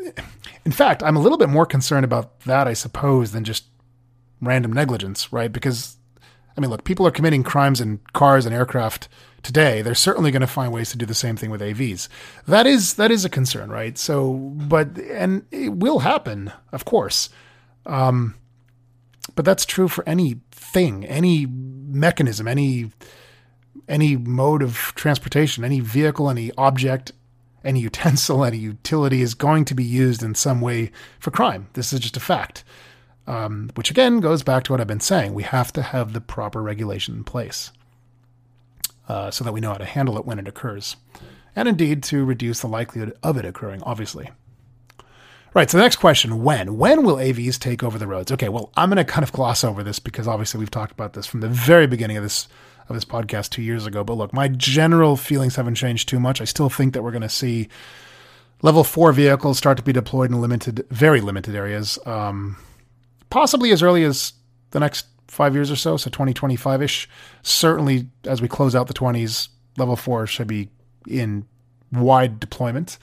in 0.65 0.71
fact, 0.71 1.03
I'm 1.03 1.15
a 1.15 1.19
little 1.19 1.37
bit 1.37 1.49
more 1.49 1.65
concerned 1.65 2.05
about 2.05 2.39
that, 2.41 2.67
I 2.67 2.73
suppose, 2.73 3.31
than 3.31 3.43
just 3.43 3.65
random 4.41 4.73
negligence, 4.73 5.31
right? 5.31 5.51
Because 5.51 5.97
I 6.57 6.61
mean, 6.61 6.69
look, 6.69 6.83
people 6.83 7.05
are 7.05 7.11
committing 7.11 7.43
crimes 7.43 7.81
in 7.81 7.99
cars 8.13 8.45
and 8.45 8.55
aircraft 8.55 9.09
today. 9.43 9.81
They're 9.81 9.93
certainly 9.93 10.31
going 10.31 10.41
to 10.41 10.47
find 10.47 10.71
ways 10.71 10.89
to 10.91 10.97
do 10.97 11.05
the 11.05 11.13
same 11.13 11.35
thing 11.35 11.49
with 11.49 11.61
AVs. 11.61 12.07
That 12.47 12.65
is 12.65 12.93
that 12.95 13.11
is 13.11 13.25
a 13.25 13.29
concern, 13.29 13.69
right? 13.69 13.97
So, 13.97 14.33
but 14.33 14.97
and 14.97 15.45
it 15.51 15.73
will 15.73 15.99
happen, 15.99 16.53
of 16.71 16.85
course. 16.85 17.29
Um, 17.85 18.35
but 19.35 19.45
that's 19.45 19.65
true 19.65 19.87
for 19.87 20.07
anything, 20.07 21.05
any 21.05 21.45
mechanism, 21.45 22.47
any 22.47 22.91
any 23.87 24.15
mode 24.17 24.63
of 24.63 24.93
transportation, 24.95 25.63
any 25.63 25.79
vehicle, 25.79 26.29
any 26.29 26.51
object, 26.57 27.11
any 27.63 27.81
utensil, 27.81 28.43
any 28.45 28.57
utility 28.57 29.21
is 29.21 29.33
going 29.33 29.65
to 29.65 29.75
be 29.75 29.83
used 29.83 30.23
in 30.23 30.33
some 30.33 30.61
way 30.61 30.91
for 31.19 31.31
crime. 31.31 31.67
This 31.73 31.93
is 31.93 31.99
just 31.99 32.17
a 32.17 32.21
fact. 32.21 32.63
Um, 33.27 33.71
which 33.73 33.89
again 33.89 34.19
goes 34.19 34.43
back 34.43 34.63
to 34.65 34.71
what 34.71 34.79
I've 34.79 34.85
been 34.85 34.99
saying. 34.99 35.33
We 35.33 35.41
have 35.43 35.73
to 35.73 35.81
have 35.81 36.13
the 36.13 36.21
proper 36.21 36.61
regulation 36.61 37.15
in 37.15 37.23
place 37.23 37.71
uh, 39.09 39.31
so 39.31 39.43
that 39.43 39.51
we 39.51 39.59
know 39.59 39.71
how 39.71 39.77
to 39.77 39.85
handle 39.85 40.17
it 40.19 40.25
when 40.25 40.37
it 40.37 40.47
occurs. 40.47 40.95
And 41.55 41.67
indeed, 41.67 42.03
to 42.03 42.23
reduce 42.23 42.59
the 42.59 42.67
likelihood 42.67 43.17
of 43.23 43.37
it 43.37 43.45
occurring, 43.45 43.81
obviously. 43.83 44.29
Right, 45.55 45.71
so 45.71 45.77
the 45.77 45.83
next 45.83 45.95
question 45.95 46.43
when? 46.43 46.77
When 46.77 47.03
will 47.03 47.15
AVs 47.15 47.57
take 47.57 47.81
over 47.81 47.97
the 47.97 48.07
roads? 48.07 48.29
Okay, 48.29 48.49
well, 48.49 48.73
I'm 48.75 48.89
going 48.89 48.97
to 48.97 49.09
kind 49.09 49.23
of 49.23 49.31
gloss 49.31 49.63
over 49.63 49.83
this 49.83 49.99
because 49.99 50.27
obviously 50.27 50.59
we've 50.59 50.69
talked 50.69 50.91
about 50.91 51.13
this 51.13 51.25
from 51.25 51.39
the 51.39 51.47
very 51.47 51.87
beginning 51.87 52.17
of 52.17 52.23
this 52.23 52.49
of 52.89 52.95
this 52.95 53.05
podcast 53.05 53.51
two 53.51 53.61
years 53.61 53.85
ago. 53.85 54.03
But 54.03 54.15
look, 54.15 54.33
my 54.33 54.49
general 54.49 55.15
feelings 55.15 55.55
haven't 55.55 55.75
changed 55.75 56.09
too 56.09 56.19
much. 56.19 56.41
I 56.41 56.43
still 56.43 56.69
think 56.69 56.93
that 56.93 57.03
we're 57.03 57.11
going 57.11 57.21
to 57.21 57.29
see 57.29 57.69
level 58.63 58.83
four 58.83 59.13
vehicles 59.13 59.57
start 59.57 59.77
to 59.77 59.83
be 59.83 59.93
deployed 59.93 60.29
in 60.29 60.41
limited, 60.41 60.85
very 60.91 61.21
limited 61.21 61.55
areas. 61.55 61.97
Um, 62.05 62.57
possibly 63.29 63.71
as 63.71 63.81
early 63.81 64.03
as 64.03 64.33
the 64.71 64.81
next 64.81 65.05
five 65.29 65.55
years 65.55 65.71
or 65.71 65.77
so, 65.77 65.95
so 65.95 66.09
2025 66.09 66.81
ish. 66.81 67.09
Certainly, 67.43 68.09
as 68.25 68.41
we 68.41 68.49
close 68.49 68.75
out 68.75 68.87
the 68.87 68.93
20s, 68.93 69.47
level 69.77 69.95
four 69.95 70.27
should 70.27 70.47
be 70.47 70.67
in 71.07 71.47
wide 71.93 72.41
deployment. 72.41 72.97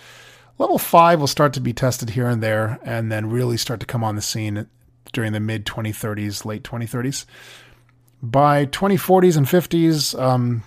Level 0.63 0.79
five 0.79 1.19
will 1.19 1.27
start 1.27 1.53
to 1.55 1.61
be 1.61 1.73
tested 1.73 2.11
here 2.11 2.29
and 2.29 2.41
there, 2.41 2.79
and 2.85 3.11
then 3.11 3.29
really 3.29 3.57
start 3.57 3.81
to 3.81 3.87
come 3.87 4.05
on 4.05 4.15
the 4.15 4.23
scene 4.23 4.69
during 5.13 5.33
the 5.33 5.41
mid 5.41 5.67
2030s, 5.67 6.45
late 6.45 6.63
2030s. 6.63 7.25
By 8.23 8.67
2040s 8.67 9.37
and 9.37 9.45
50s, 9.45 10.17
um, 10.17 10.63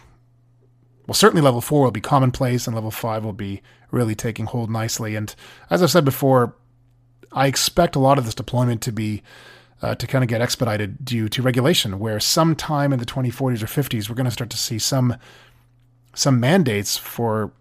well, 1.08 1.14
certainly 1.14 1.42
level 1.42 1.62
four 1.62 1.84
will 1.84 1.92
be 1.92 2.02
commonplace, 2.02 2.68
and 2.68 2.76
level 2.76 2.92
five 2.92 3.24
will 3.24 3.32
be 3.32 3.62
really 3.90 4.16
taking 4.16 4.48
hold 4.48 4.70
nicely. 4.70 5.16
And 5.16 5.34
as 5.70 5.82
I've 5.82 5.92
said 5.92 6.04
before, 6.04 6.58
I 7.32 7.48
expect 7.48 7.96
a 7.96 8.00
lot 8.00 8.18
of 8.18 8.26
this 8.26 8.36
deployment 8.36 8.82
to 8.82 8.92
be 8.92 9.24
uh, 9.82 9.96
to 9.96 10.08
kind 10.08 10.26
of 10.26 10.28
get 10.28 10.42
expedited 10.42 11.06
due 11.06 11.30
to 11.30 11.42
regulation, 11.42 12.00
where 12.00 12.20
sometime 12.20 12.92
in 12.92 13.00
the 13.00 13.06
2040s 13.06 13.64
or 13.64 13.68
50s, 13.68 14.10
we're 14.10 14.16
going 14.16 14.26
to 14.26 14.32
start 14.32 14.50
to 14.50 14.58
see 14.58 14.78
some 14.78 15.16
some 16.14 16.38
mandates 16.42 16.98
for. 16.98 17.54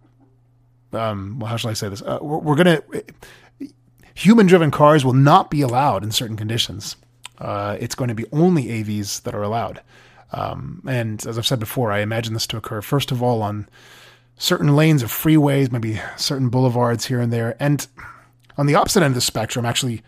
Um, 0.94 1.38
well, 1.38 1.50
how 1.50 1.56
shall 1.56 1.70
I 1.70 1.74
say 1.74 1.88
this? 1.88 2.02
Uh, 2.02 2.18
we're, 2.20 2.38
we're 2.38 2.56
going 2.56 2.78
to 2.78 3.04
human-driven 4.14 4.70
cars 4.70 5.04
will 5.04 5.12
not 5.12 5.50
be 5.50 5.60
allowed 5.60 6.04
in 6.04 6.12
certain 6.12 6.36
conditions. 6.36 6.96
Uh, 7.38 7.76
it's 7.80 7.94
going 7.94 8.08
to 8.08 8.14
be 8.14 8.26
only 8.32 8.64
AVs 8.66 9.22
that 9.22 9.34
are 9.34 9.42
allowed. 9.42 9.80
Um, 10.32 10.82
and 10.88 11.24
as 11.26 11.36
I've 11.36 11.46
said 11.46 11.60
before, 11.60 11.92
I 11.92 12.00
imagine 12.00 12.32
this 12.32 12.46
to 12.48 12.56
occur 12.56 12.80
first 12.80 13.10
of 13.10 13.22
all 13.22 13.42
on 13.42 13.68
certain 14.36 14.74
lanes 14.74 15.02
of 15.02 15.10
freeways, 15.10 15.70
maybe 15.70 16.00
certain 16.16 16.48
boulevards 16.48 17.06
here 17.06 17.20
and 17.20 17.32
there, 17.32 17.56
and 17.60 17.86
on 18.56 18.66
the 18.66 18.74
opposite 18.74 19.02
end 19.02 19.12
of 19.12 19.14
the 19.14 19.20
spectrum, 19.20 19.64
actually, 19.64 20.02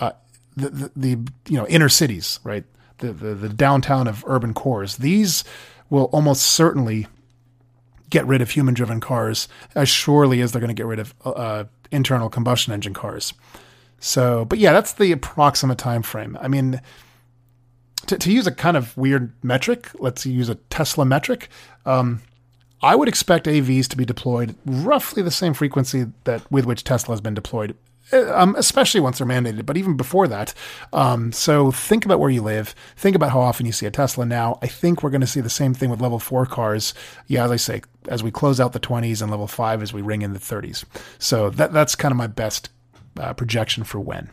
uh, 0.00 0.12
the, 0.56 0.70
the, 0.70 0.90
the 0.96 1.08
you 1.48 1.56
know 1.56 1.66
inner 1.68 1.88
cities, 1.88 2.40
right, 2.44 2.64
the, 2.98 3.12
the 3.12 3.34
the 3.34 3.48
downtown 3.48 4.06
of 4.06 4.24
urban 4.26 4.54
cores. 4.54 4.96
These 4.96 5.44
will 5.90 6.04
almost 6.06 6.42
certainly 6.42 7.06
get 8.14 8.26
rid 8.28 8.40
of 8.40 8.50
human-driven 8.50 9.00
cars 9.00 9.48
as 9.74 9.88
surely 9.88 10.40
as 10.40 10.52
they're 10.52 10.60
going 10.60 10.68
to 10.68 10.74
get 10.74 10.86
rid 10.86 11.00
of 11.00 11.12
uh, 11.24 11.64
internal 11.90 12.30
combustion 12.30 12.72
engine 12.72 12.94
cars. 12.94 13.34
So, 13.98 14.44
but 14.44 14.60
yeah, 14.60 14.72
that's 14.72 14.92
the 14.92 15.10
approximate 15.10 15.78
time 15.78 16.02
frame. 16.02 16.38
I 16.40 16.46
mean, 16.46 16.80
to, 18.06 18.16
to 18.16 18.32
use 18.32 18.46
a 18.46 18.52
kind 18.52 18.76
of 18.76 18.96
weird 18.96 19.32
metric, 19.42 19.90
let's 19.98 20.24
use 20.24 20.48
a 20.48 20.54
Tesla 20.70 21.04
metric. 21.04 21.48
Um, 21.84 22.22
I 22.80 22.94
would 22.94 23.08
expect 23.08 23.46
AVs 23.46 23.88
to 23.88 23.96
be 23.96 24.04
deployed 24.04 24.54
roughly 24.64 25.22
the 25.22 25.32
same 25.32 25.52
frequency 25.52 26.06
that 26.22 26.40
with 26.52 26.66
which 26.66 26.84
Tesla 26.84 27.14
has 27.14 27.20
been 27.20 27.34
deployed, 27.34 27.72
uh, 27.72 27.76
um, 28.12 28.54
especially 28.56 29.00
once 29.00 29.18
they're 29.18 29.26
mandated, 29.26 29.66
but 29.66 29.76
even 29.76 29.96
before 29.96 30.28
that. 30.28 30.54
Um, 30.92 31.32
so 31.32 31.70
think 31.70 32.04
about 32.04 32.20
where 32.20 32.30
you 32.30 32.42
live. 32.42 32.74
Think 32.96 33.16
about 33.16 33.30
how 33.30 33.40
often 33.40 33.66
you 33.66 33.72
see 33.72 33.86
a 33.86 33.90
Tesla 33.90 34.26
now. 34.26 34.58
I 34.62 34.66
think 34.66 35.02
we're 35.02 35.10
going 35.10 35.20
to 35.20 35.26
see 35.26 35.40
the 35.40 35.50
same 35.50 35.74
thing 35.74 35.90
with 35.90 36.00
level 36.00 36.18
four 36.18 36.46
cars. 36.46 36.94
Yeah, 37.26 37.44
as 37.44 37.50
I 37.50 37.56
say, 37.56 37.82
as 38.08 38.22
we 38.22 38.30
close 38.30 38.60
out 38.60 38.72
the 38.72 38.80
20s 38.80 39.22
and 39.22 39.30
level 39.30 39.46
five 39.46 39.82
as 39.82 39.92
we 39.92 40.02
ring 40.02 40.22
in 40.22 40.32
the 40.32 40.38
30s. 40.38 40.84
So 41.18 41.50
that 41.50 41.72
that's 41.72 41.94
kind 41.94 42.12
of 42.12 42.18
my 42.18 42.26
best 42.26 42.70
uh, 43.18 43.32
projection 43.34 43.84
for 43.84 44.00
when. 44.00 44.30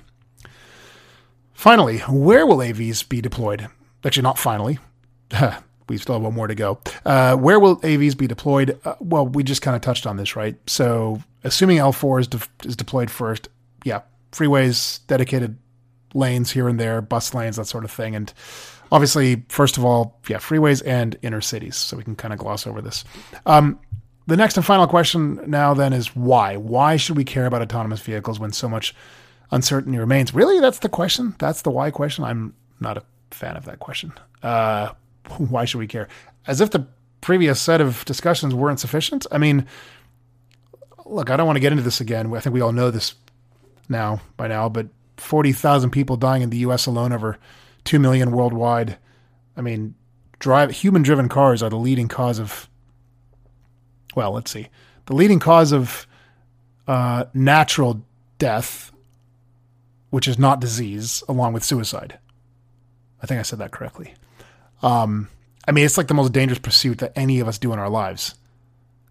Finally, 1.54 2.00
where 2.00 2.46
will 2.46 2.58
AVs 2.58 3.08
be 3.08 3.22
deployed? 3.22 3.68
Actually, 4.04 4.24
not 4.24 4.40
finally. 4.40 4.80
we 5.88 5.98
still 5.98 6.16
have 6.16 6.24
one 6.24 6.34
more 6.34 6.48
to 6.48 6.56
go. 6.56 6.80
Uh, 7.06 7.36
where 7.36 7.60
will 7.60 7.78
AVs 7.82 8.18
be 8.18 8.28
deployed? 8.28 8.80
Uh, 8.84 8.96
well, 9.00 9.28
we 9.28 9.44
just 9.44 9.62
kind 9.62 9.76
of 9.76 9.82
touched 9.82 10.08
on 10.08 10.18
this, 10.18 10.36
right? 10.36 10.56
So, 10.68 11.22
assuming 11.44 11.78
L4 11.78 12.22
is, 12.22 12.28
de- 12.28 12.68
is 12.68 12.76
deployed 12.76 13.12
first, 13.12 13.50
yeah, 13.84 14.02
freeways, 14.32 15.00
dedicated 15.08 15.58
lanes 16.14 16.52
here 16.52 16.68
and 16.68 16.80
there, 16.80 17.02
bus 17.02 17.34
lanes, 17.34 17.56
that 17.58 17.66
sort 17.66 17.84
of 17.84 17.92
thing. 17.92 18.16
And 18.16 18.34
obviously, 18.92 19.46
first 19.50 19.78
of 19.78 19.86
all, 19.86 20.20
yeah, 20.28 20.38
freeways 20.38 20.82
and 20.86 21.18
inner 21.22 21.42
cities. 21.42 21.76
So 21.76 21.98
we 21.98 22.04
can 22.04 22.16
kind 22.16 22.34
of 22.34 22.40
gloss 22.40 22.68
over 22.68 22.82
this. 22.82 23.04
Um, 23.46 23.80
the 24.28 24.38
next 24.38 24.56
and 24.58 24.66
final 24.66 24.88
question 24.88 25.40
now 25.48 25.74
then 25.74 25.94
is 25.94 26.16
why? 26.16 26.58
Why 26.58 26.96
should 26.98 27.18
we 27.18 27.24
care 27.24 27.46
about 27.46 27.62
autonomous 27.62 28.02
vehicles 28.02 28.40
when 28.40 28.52
so 28.52 28.70
much 28.70 28.96
uncertainty 29.52 29.98
remains? 29.98 30.34
Really, 30.34 30.60
that's 30.60 30.80
the 30.80 30.90
question. 30.90 31.36
That's 31.40 31.64
the 31.64 31.72
why 31.72 31.92
question. 31.92 32.24
I'm 32.24 32.54
not 32.80 32.98
a 32.98 33.04
fan 33.32 33.58
of 33.58 33.66
that 33.66 33.80
question. 33.80 34.14
Uh, 34.44 34.94
why 35.38 35.66
should 35.66 35.80
we 35.80 35.88
care? 35.88 36.08
As 36.48 36.62
if 36.62 36.72
the 36.72 36.88
previous 37.22 37.62
set 37.62 37.82
of 37.82 38.04
discussions 38.06 38.54
weren't 38.54 38.80
sufficient. 38.80 39.26
I 39.32 39.38
mean, 39.38 39.68
look, 41.06 41.30
I 41.30 41.38
don't 41.38 41.46
want 41.46 41.58
to 41.58 41.62
get 41.62 41.72
into 41.72 41.84
this 41.84 42.02
again. 42.02 42.34
I 42.34 42.40
think 42.40 42.54
we 42.54 42.62
all 42.62 42.72
know 42.72 42.92
this 42.92 43.14
now 43.92 44.22
by 44.38 44.48
now, 44.48 44.70
but 44.70 44.88
40,000 45.18 45.92
people 45.92 46.18
dying 46.18 46.42
in 46.42 46.50
the 46.50 46.58
US 46.60 46.88
alone 46.88 47.14
over 47.14 47.38
2 47.84 48.00
million 48.00 48.32
worldwide. 48.32 48.98
I 49.56 49.62
mean, 49.62 49.94
drive 50.40 50.72
human 50.72 51.04
driven 51.04 51.30
cars 51.30 51.62
are 51.62 51.70
the 51.70 51.78
leading 51.78 52.08
cause 52.08 52.40
of 52.40 52.68
well, 54.16 54.32
let's 54.32 54.52
see. 54.52 54.68
The 55.06 55.16
leading 55.16 55.40
cause 55.40 55.72
of 55.72 56.06
uh, 56.88 57.26
natural 57.34 58.04
death, 58.40 58.92
which 60.10 60.28
is 60.28 60.38
not 60.38 60.60
disease, 60.60 61.24
along 61.30 61.54
with 61.54 61.64
suicide. 61.64 62.20
I 63.22 63.28
think 63.28 63.40
I 63.40 63.44
said 63.44 63.60
that 63.60 63.72
correctly. 63.72 64.14
Um, 64.82 65.30
I 65.68 65.72
mean, 65.72 65.86
it's 65.86 65.98
like 65.98 66.08
the 66.08 66.14
most 66.14 66.34
dangerous 66.34 66.60
pursuit 66.60 66.98
that 66.98 67.14
any 67.16 67.40
of 67.40 67.48
us 67.48 67.58
do 67.58 67.72
in 67.72 67.80
our 67.80 67.90
lives. 67.90 68.36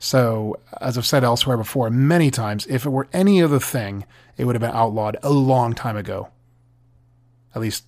So, 0.03 0.57
as 0.81 0.97
I've 0.97 1.07
said 1.07 1.25
elsewhere 1.25 1.59
before, 1.59 1.91
many 1.91 2.31
times, 2.31 2.67
if 2.67 2.87
it 2.87 2.91
were 2.91 3.07
any 3.13 3.43
other 3.43 3.61
thing, 3.61 4.07
it 4.39 4.47
would 4.47 4.55
have 4.55 4.63
been 4.63 4.71
outlawed 4.71 5.19
a 5.23 5.31
long 5.31 5.75
time 5.75 5.97
ago. 5.97 6.31
At 7.55 7.61
least 7.61 7.85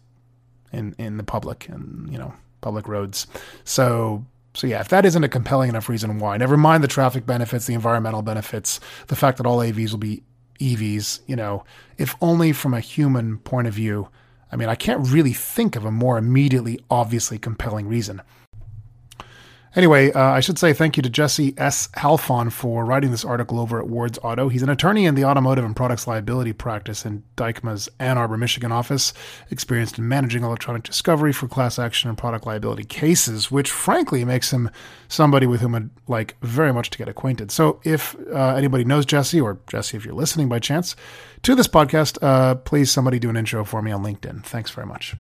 in 0.72 0.94
in 0.98 1.16
the 1.16 1.22
public 1.22 1.68
and 1.68 2.10
you 2.12 2.18
know 2.18 2.34
public 2.60 2.86
roads. 2.86 3.26
So 3.64 4.24
so 4.54 4.66
yeah, 4.66 4.80
if 4.80 4.88
that 4.88 5.06
isn't 5.06 5.24
a 5.24 5.28
compelling 5.28 5.70
enough 5.70 5.88
reason 5.88 6.18
why, 6.18 6.36
never 6.36 6.56
mind 6.56 6.84
the 6.84 6.88
traffic 6.88 7.24
benefits, 7.24 7.66
the 7.66 7.74
environmental 7.74 8.22
benefits, 8.22 8.80
the 9.06 9.16
fact 9.16 9.38
that 9.38 9.46
all 9.46 9.58
AVs 9.58 9.90
will 9.90 9.98
be 9.98 10.22
EVs, 10.60 11.20
you 11.26 11.34
know, 11.34 11.64
if 11.96 12.14
only 12.20 12.52
from 12.52 12.74
a 12.74 12.80
human 12.80 13.38
point 13.38 13.66
of 13.66 13.74
view, 13.74 14.08
I 14.50 14.56
mean, 14.56 14.68
I 14.68 14.74
can't 14.74 15.08
really 15.08 15.32
think 15.32 15.76
of 15.76 15.86
a 15.86 15.90
more 15.90 16.18
immediately 16.18 16.78
obviously 16.90 17.38
compelling 17.38 17.88
reason. 17.88 18.20
Anyway, 19.74 20.12
uh, 20.12 20.20
I 20.20 20.40
should 20.40 20.58
say 20.58 20.74
thank 20.74 20.98
you 20.98 21.02
to 21.02 21.08
Jesse 21.08 21.54
S. 21.56 21.88
Halfon 21.96 22.52
for 22.52 22.84
writing 22.84 23.10
this 23.10 23.24
article 23.24 23.58
over 23.58 23.80
at 23.80 23.88
Ward's 23.88 24.18
Auto. 24.22 24.50
He's 24.50 24.62
an 24.62 24.68
attorney 24.68 25.06
in 25.06 25.14
the 25.14 25.24
automotive 25.24 25.64
and 25.64 25.74
products 25.74 26.06
liability 26.06 26.52
practice 26.52 27.06
in 27.06 27.22
Dykema's 27.36 27.88
Ann 27.98 28.18
Arbor, 28.18 28.36
Michigan 28.36 28.70
office, 28.70 29.14
experienced 29.50 29.98
in 29.98 30.06
managing 30.06 30.44
electronic 30.44 30.82
discovery 30.82 31.32
for 31.32 31.48
class 31.48 31.78
action 31.78 32.10
and 32.10 32.18
product 32.18 32.46
liability 32.46 32.84
cases, 32.84 33.50
which 33.50 33.70
frankly 33.70 34.24
makes 34.26 34.52
him 34.52 34.70
somebody 35.08 35.46
with 35.46 35.62
whom 35.62 35.74
I'd 35.74 35.90
like 36.06 36.36
very 36.42 36.72
much 36.72 36.90
to 36.90 36.98
get 36.98 37.08
acquainted. 37.08 37.50
So 37.50 37.80
if 37.82 38.14
uh, 38.30 38.54
anybody 38.54 38.84
knows 38.84 39.06
Jesse, 39.06 39.40
or 39.40 39.58
Jesse, 39.68 39.96
if 39.96 40.04
you're 40.04 40.14
listening 40.14 40.50
by 40.50 40.58
chance 40.58 40.96
to 41.44 41.54
this 41.54 41.68
podcast, 41.68 42.18
uh, 42.22 42.56
please 42.56 42.90
somebody 42.90 43.18
do 43.18 43.30
an 43.30 43.38
intro 43.38 43.64
for 43.64 43.80
me 43.80 43.90
on 43.90 44.02
LinkedIn. 44.02 44.44
Thanks 44.44 44.70
very 44.70 44.86
much. 44.86 45.16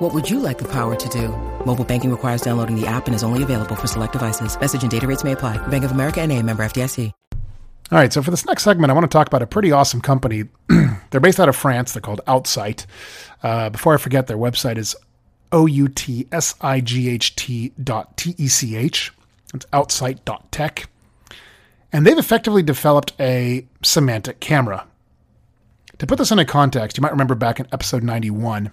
What 0.00 0.12
would 0.12 0.28
you 0.28 0.40
like 0.40 0.58
the 0.58 0.66
power 0.66 0.96
to 0.96 1.08
do? 1.08 1.28
Mobile 1.64 1.84
banking 1.84 2.10
requires 2.10 2.40
downloading 2.42 2.74
the 2.74 2.84
app 2.84 3.06
and 3.06 3.14
is 3.14 3.22
only 3.22 3.44
available 3.44 3.76
for 3.76 3.86
select 3.86 4.12
devices. 4.12 4.58
Message 4.58 4.82
and 4.82 4.90
data 4.90 5.06
rates 5.06 5.22
may 5.22 5.32
apply. 5.32 5.56
Bank 5.68 5.84
of 5.84 5.92
America 5.92 6.20
and 6.20 6.32
a 6.32 6.42
member 6.42 6.64
FDIC. 6.64 7.12
All 7.92 7.98
right, 7.98 8.12
so 8.12 8.20
for 8.20 8.32
this 8.32 8.44
next 8.44 8.64
segment, 8.64 8.90
I 8.90 8.94
want 8.94 9.04
to 9.04 9.08
talk 9.08 9.28
about 9.28 9.42
a 9.42 9.46
pretty 9.46 9.70
awesome 9.70 10.00
company. 10.00 10.46
They're 11.10 11.20
based 11.20 11.38
out 11.38 11.48
of 11.48 11.54
France. 11.54 11.92
They're 11.92 12.00
called 12.00 12.22
Outsight. 12.26 12.86
Uh, 13.40 13.70
before 13.70 13.94
I 13.94 13.98
forget, 13.98 14.26
their 14.26 14.36
website 14.36 14.78
is 14.78 14.96
O-U-T-S-I-G-H-T 15.52 16.12
dot 17.84 18.16
T-E-C-H. 18.16 19.12
It's 19.54 19.66
outsight 19.72 20.24
dot 20.24 20.50
tech. 20.50 20.88
And 21.92 22.04
they've 22.04 22.18
effectively 22.18 22.64
developed 22.64 23.12
a 23.20 23.64
semantic 23.82 24.40
camera. 24.40 24.88
To 25.98 26.06
put 26.06 26.18
this 26.18 26.32
into 26.32 26.46
context, 26.46 26.96
you 26.96 27.02
might 27.02 27.12
remember 27.12 27.36
back 27.36 27.60
in 27.60 27.68
episode 27.70 28.02
91, 28.02 28.72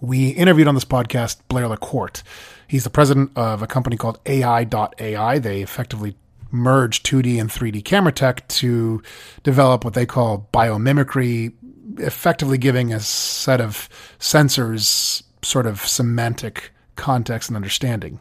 we 0.00 0.30
interviewed 0.30 0.68
on 0.68 0.74
this 0.74 0.84
podcast 0.84 1.38
Blair 1.48 1.68
LaCourte. 1.68 2.22
He's 2.68 2.84
the 2.84 2.90
president 2.90 3.30
of 3.36 3.62
a 3.62 3.66
company 3.66 3.96
called 3.96 4.22
AEye.ai. 4.24 5.38
They 5.38 5.62
effectively 5.62 6.16
merge 6.50 7.02
2D 7.02 7.40
and 7.40 7.50
3D 7.50 7.84
camera 7.84 8.12
tech 8.12 8.46
to 8.48 9.02
develop 9.42 9.84
what 9.84 9.94
they 9.94 10.06
call 10.06 10.48
biomimicry, 10.52 11.52
effectively 11.98 12.58
giving 12.58 12.92
a 12.92 13.00
set 13.00 13.60
of 13.60 13.88
sensors 14.18 15.22
sort 15.42 15.66
of 15.66 15.80
semantic 15.80 16.72
context 16.96 17.48
and 17.48 17.56
understanding. 17.56 18.20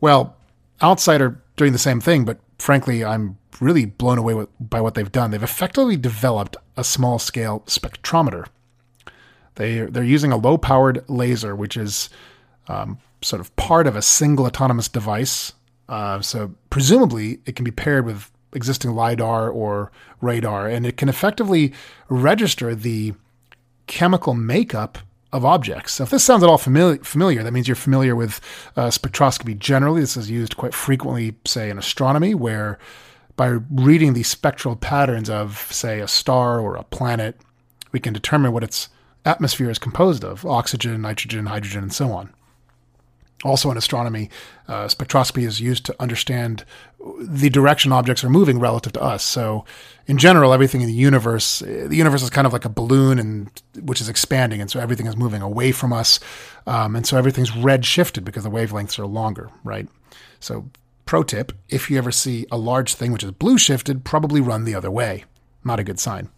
Well, 0.00 0.36
Outsider 0.82 1.42
doing 1.56 1.72
the 1.72 1.78
same 1.78 2.00
thing, 2.00 2.24
but 2.24 2.38
frankly, 2.58 3.04
I'm 3.04 3.38
really 3.60 3.84
blown 3.84 4.18
away 4.18 4.34
with, 4.34 4.48
by 4.60 4.80
what 4.80 4.94
they've 4.94 5.10
done. 5.10 5.30
They've 5.30 5.42
effectively 5.42 5.96
developed 5.96 6.56
a 6.76 6.84
small 6.84 7.18
scale 7.18 7.60
spectrometer. 7.66 8.46
They, 9.58 9.80
they're 9.80 10.04
using 10.04 10.32
a 10.32 10.36
low 10.36 10.56
powered 10.56 11.04
laser, 11.08 11.54
which 11.56 11.76
is 11.76 12.10
um, 12.68 12.98
sort 13.22 13.40
of 13.40 13.54
part 13.56 13.88
of 13.88 13.96
a 13.96 14.02
single 14.02 14.46
autonomous 14.46 14.88
device. 14.88 15.52
Uh, 15.88 16.20
so 16.20 16.54
presumably 16.70 17.40
it 17.44 17.56
can 17.56 17.64
be 17.64 17.72
paired 17.72 18.06
with 18.06 18.30
existing 18.52 18.92
LiDAR 18.92 19.50
or 19.50 19.90
radar, 20.20 20.68
and 20.68 20.86
it 20.86 20.96
can 20.96 21.08
effectively 21.08 21.72
register 22.08 22.72
the 22.74 23.14
chemical 23.88 24.32
makeup 24.32 24.98
of 25.32 25.44
objects. 25.44 25.94
So 25.94 26.04
if 26.04 26.10
this 26.10 26.22
sounds 26.22 26.44
at 26.44 26.48
all 26.48 26.58
familiar, 26.58 27.02
familiar 27.02 27.42
that 27.42 27.52
means 27.52 27.66
you're 27.66 27.74
familiar 27.74 28.14
with 28.14 28.40
uh, 28.76 28.88
spectroscopy 28.88 29.58
generally. 29.58 30.00
This 30.02 30.16
is 30.16 30.30
used 30.30 30.56
quite 30.56 30.72
frequently, 30.72 31.34
say, 31.44 31.68
in 31.68 31.78
astronomy, 31.78 32.34
where 32.34 32.78
by 33.36 33.58
reading 33.70 34.12
the 34.12 34.22
spectral 34.22 34.76
patterns 34.76 35.28
of, 35.28 35.68
say, 35.72 36.00
a 36.00 36.08
star 36.08 36.60
or 36.60 36.76
a 36.76 36.84
planet, 36.84 37.36
we 37.90 37.98
can 37.98 38.12
determine 38.12 38.52
what 38.52 38.62
its 38.62 38.88
atmosphere 39.28 39.70
is 39.70 39.78
composed 39.78 40.24
of 40.24 40.44
oxygen, 40.46 41.02
nitrogen, 41.02 41.46
hydrogen, 41.46 41.82
and 41.82 41.92
so 41.92 42.10
on. 42.12 42.32
Also, 43.44 43.70
in 43.70 43.76
astronomy, 43.76 44.30
uh, 44.66 44.86
spectroscopy 44.86 45.46
is 45.46 45.60
used 45.60 45.86
to 45.86 45.94
understand 46.00 46.64
the 47.20 47.48
direction 47.48 47.92
objects 47.92 48.24
are 48.24 48.28
moving 48.28 48.58
relative 48.58 48.92
to 48.92 49.00
us. 49.00 49.22
So, 49.22 49.64
in 50.08 50.18
general, 50.18 50.52
everything 50.52 50.80
in 50.80 50.88
the 50.88 50.92
universe, 50.92 51.60
the 51.60 51.94
universe 51.94 52.22
is 52.22 52.30
kind 52.30 52.48
of 52.48 52.52
like 52.52 52.64
a 52.64 52.68
balloon, 52.68 53.20
and 53.20 53.62
which 53.80 54.00
is 54.00 54.08
expanding, 54.08 54.60
and 54.60 54.68
so 54.68 54.80
everything 54.80 55.06
is 55.06 55.16
moving 55.16 55.40
away 55.40 55.70
from 55.70 55.92
us, 55.92 56.18
um, 56.66 56.96
and 56.96 57.06
so 57.06 57.16
everything's 57.16 57.56
red 57.56 57.84
shifted 57.84 58.24
because 58.24 58.42
the 58.42 58.50
wavelengths 58.50 58.98
are 58.98 59.06
longer, 59.06 59.50
right? 59.62 59.88
So, 60.40 60.68
pro 61.06 61.22
tip: 61.22 61.52
if 61.68 61.90
you 61.90 61.96
ever 61.96 62.10
see 62.10 62.44
a 62.50 62.58
large 62.58 62.94
thing 62.94 63.12
which 63.12 63.22
is 63.22 63.30
blue 63.30 63.58
shifted, 63.58 64.04
probably 64.04 64.40
run 64.40 64.64
the 64.64 64.74
other 64.74 64.90
way. 64.90 65.24
Not 65.62 65.78
a 65.78 65.84
good 65.84 66.00
sign. 66.00 66.28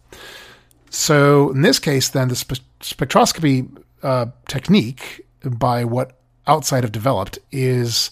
So, 0.91 1.51
in 1.51 1.61
this 1.61 1.79
case, 1.79 2.09
then 2.09 2.27
the 2.27 2.35
spe- 2.35 2.61
spectroscopy 2.81 3.81
uh, 4.03 4.25
technique 4.47 5.25
by 5.43 5.85
what 5.85 6.19
Outsight 6.47 6.83
have 6.83 6.91
developed 6.91 7.39
is 7.49 8.11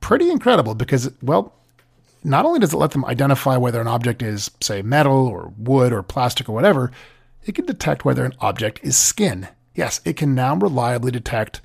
pretty 0.00 0.28
incredible 0.28 0.74
because, 0.74 1.12
well, 1.22 1.54
not 2.24 2.44
only 2.44 2.58
does 2.58 2.72
it 2.72 2.78
let 2.78 2.90
them 2.90 3.04
identify 3.04 3.56
whether 3.56 3.80
an 3.80 3.86
object 3.86 4.22
is, 4.22 4.50
say, 4.60 4.82
metal 4.82 5.24
or 5.26 5.52
wood 5.56 5.92
or 5.92 6.02
plastic 6.02 6.48
or 6.48 6.52
whatever, 6.52 6.90
it 7.46 7.54
can 7.54 7.64
detect 7.64 8.04
whether 8.04 8.24
an 8.24 8.34
object 8.40 8.80
is 8.82 8.96
skin. 8.96 9.46
Yes, 9.76 10.00
it 10.04 10.16
can 10.16 10.34
now 10.34 10.56
reliably 10.56 11.12
detect 11.12 11.60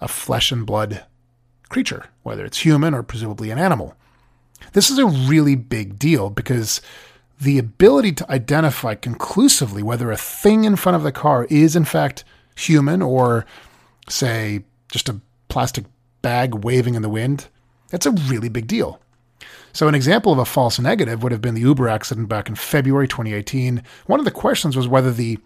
a 0.00 0.08
flesh 0.08 0.50
and 0.50 0.66
blood 0.66 1.04
creature, 1.68 2.06
whether 2.24 2.44
it's 2.44 2.64
human 2.64 2.94
or 2.94 3.04
presumably 3.04 3.50
an 3.50 3.58
animal. 3.58 3.94
This 4.72 4.90
is 4.90 4.98
a 4.98 5.06
really 5.06 5.54
big 5.54 6.00
deal 6.00 6.30
because 6.30 6.80
the 7.40 7.58
ability 7.58 8.12
to 8.12 8.30
identify 8.30 8.94
conclusively 8.94 9.82
whether 9.82 10.10
a 10.10 10.16
thing 10.16 10.64
in 10.64 10.76
front 10.76 10.96
of 10.96 11.02
the 11.02 11.12
car 11.12 11.46
is 11.50 11.76
in 11.76 11.84
fact 11.84 12.24
human 12.56 13.00
or, 13.00 13.46
say, 14.08 14.64
just 14.90 15.08
a 15.08 15.20
plastic 15.48 15.84
bag 16.22 16.54
waving 16.54 16.94
in 16.94 17.02
the 17.02 17.08
wind, 17.08 17.48
that's 17.90 18.06
a 18.06 18.10
really 18.10 18.48
big 18.48 18.66
deal. 18.66 19.00
So, 19.72 19.86
an 19.86 19.94
example 19.94 20.32
of 20.32 20.38
a 20.38 20.44
false 20.44 20.78
negative 20.80 21.22
would 21.22 21.32
have 21.32 21.40
been 21.40 21.54
the 21.54 21.60
Uber 21.60 21.88
accident 21.88 22.28
back 22.28 22.48
in 22.48 22.54
February 22.54 23.06
2018. 23.06 23.82
One 24.06 24.18
of 24.18 24.24
the 24.24 24.30
questions 24.30 24.76
was 24.76 24.88
whether 24.88 25.12
the 25.12 25.38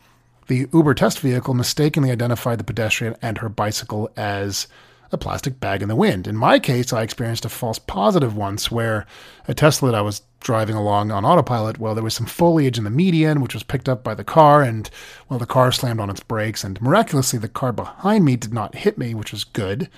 the 0.49 0.69
Uber 0.73 0.95
test 0.95 1.21
vehicle 1.21 1.55
mistakenly 1.55 2.11
identified 2.11 2.59
the 2.59 2.65
pedestrian 2.65 3.15
and 3.23 3.39
her 3.39 3.49
bicycle 3.49 4.11
as 4.17 4.67
a 5.13 5.19
plastic 5.19 5.61
bag 5.61 5.83
in 5.83 5.89
the 5.89 5.97
wind. 5.97 6.27
In 6.27 6.37
my 6.37 6.59
case, 6.59 6.93
I 6.93 7.03
experienced 7.03 7.45
a 7.45 7.51
false 7.51 7.79
positive 7.79 8.35
once 8.35 8.71
where 8.71 9.07
a 9.47 9.55
Tesla 9.55 9.91
that 9.91 9.99
I 9.99 10.01
was 10.01 10.23
driving 10.41 10.75
along 10.75 11.11
on 11.13 11.25
autopilot, 11.25 11.79
well, 11.79 11.95
there 11.95 12.03
was 12.03 12.15
some 12.15 12.27
foliage 12.27 12.79
in 12.79 12.85
the 12.85 12.91
median, 12.91 13.41
which 13.41 13.55
was 13.55 13.63
picked 13.63 13.89
up 13.89 14.03
by 14.03 14.15
the 14.15 14.25
car, 14.25 14.63
and, 14.63 14.89
well, 15.29 15.39
the 15.39 15.47
car 15.47 15.71
slammed 15.71 16.01
on 16.01 16.11
its 16.11 16.21
brakes, 16.21 16.65
and 16.65 16.81
miraculously, 16.81 17.39
the 17.39 17.49
car 17.49 17.73
behind 17.73 18.25
me 18.25 18.37
did 18.37 18.53
not 18.55 18.75
hit 18.75 18.97
me, 18.97 19.15
which 19.15 19.33
was 19.33 19.45
good. 19.45 19.89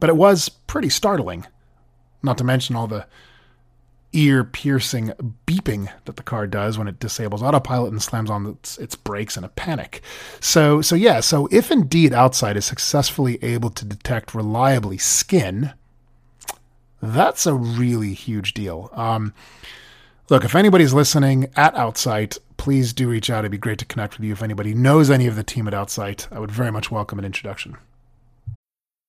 But 0.00 0.10
it 0.10 0.16
was 0.16 0.48
pretty 0.48 0.88
startling, 0.88 1.46
not 2.22 2.38
to 2.38 2.44
mention 2.44 2.76
all 2.76 2.86
the 2.86 3.06
ear 4.12 4.42
piercing 4.42 5.12
beeping 5.46 5.90
that 6.04 6.16
the 6.16 6.22
car 6.22 6.46
does 6.46 6.78
when 6.78 6.88
it 6.88 6.98
disables 6.98 7.42
autopilot 7.42 7.92
and 7.92 8.02
slams 8.02 8.30
on 8.30 8.46
its, 8.46 8.78
its 8.78 8.94
brakes 8.96 9.36
in 9.36 9.44
a 9.44 9.48
panic. 9.48 10.02
So, 10.40 10.80
so 10.80 10.94
yeah, 10.94 11.20
so 11.20 11.48
if 11.50 11.70
indeed 11.70 12.12
Outsight 12.12 12.56
is 12.56 12.64
successfully 12.64 13.38
able 13.42 13.70
to 13.70 13.84
detect 13.84 14.34
reliably 14.34 14.98
skin, 14.98 15.72
that's 17.02 17.46
a 17.46 17.54
really 17.54 18.14
huge 18.14 18.54
deal. 18.54 18.90
Um, 18.92 19.34
look, 20.30 20.44
if 20.44 20.54
anybody's 20.54 20.94
listening 20.94 21.50
at 21.54 21.76
Outsight, 21.76 22.38
please 22.56 22.92
do 22.92 23.08
reach 23.08 23.30
out. 23.30 23.40
It'd 23.40 23.52
be 23.52 23.58
great 23.58 23.78
to 23.78 23.84
connect 23.84 24.18
with 24.18 24.26
you. 24.26 24.32
If 24.32 24.42
anybody 24.42 24.74
knows 24.74 25.10
any 25.10 25.26
of 25.26 25.36
the 25.36 25.44
team 25.44 25.68
at 25.68 25.74
Outsight, 25.74 26.28
I 26.32 26.38
would 26.38 26.50
very 26.50 26.72
much 26.72 26.90
welcome 26.90 27.18
an 27.18 27.24
introduction. 27.24 27.76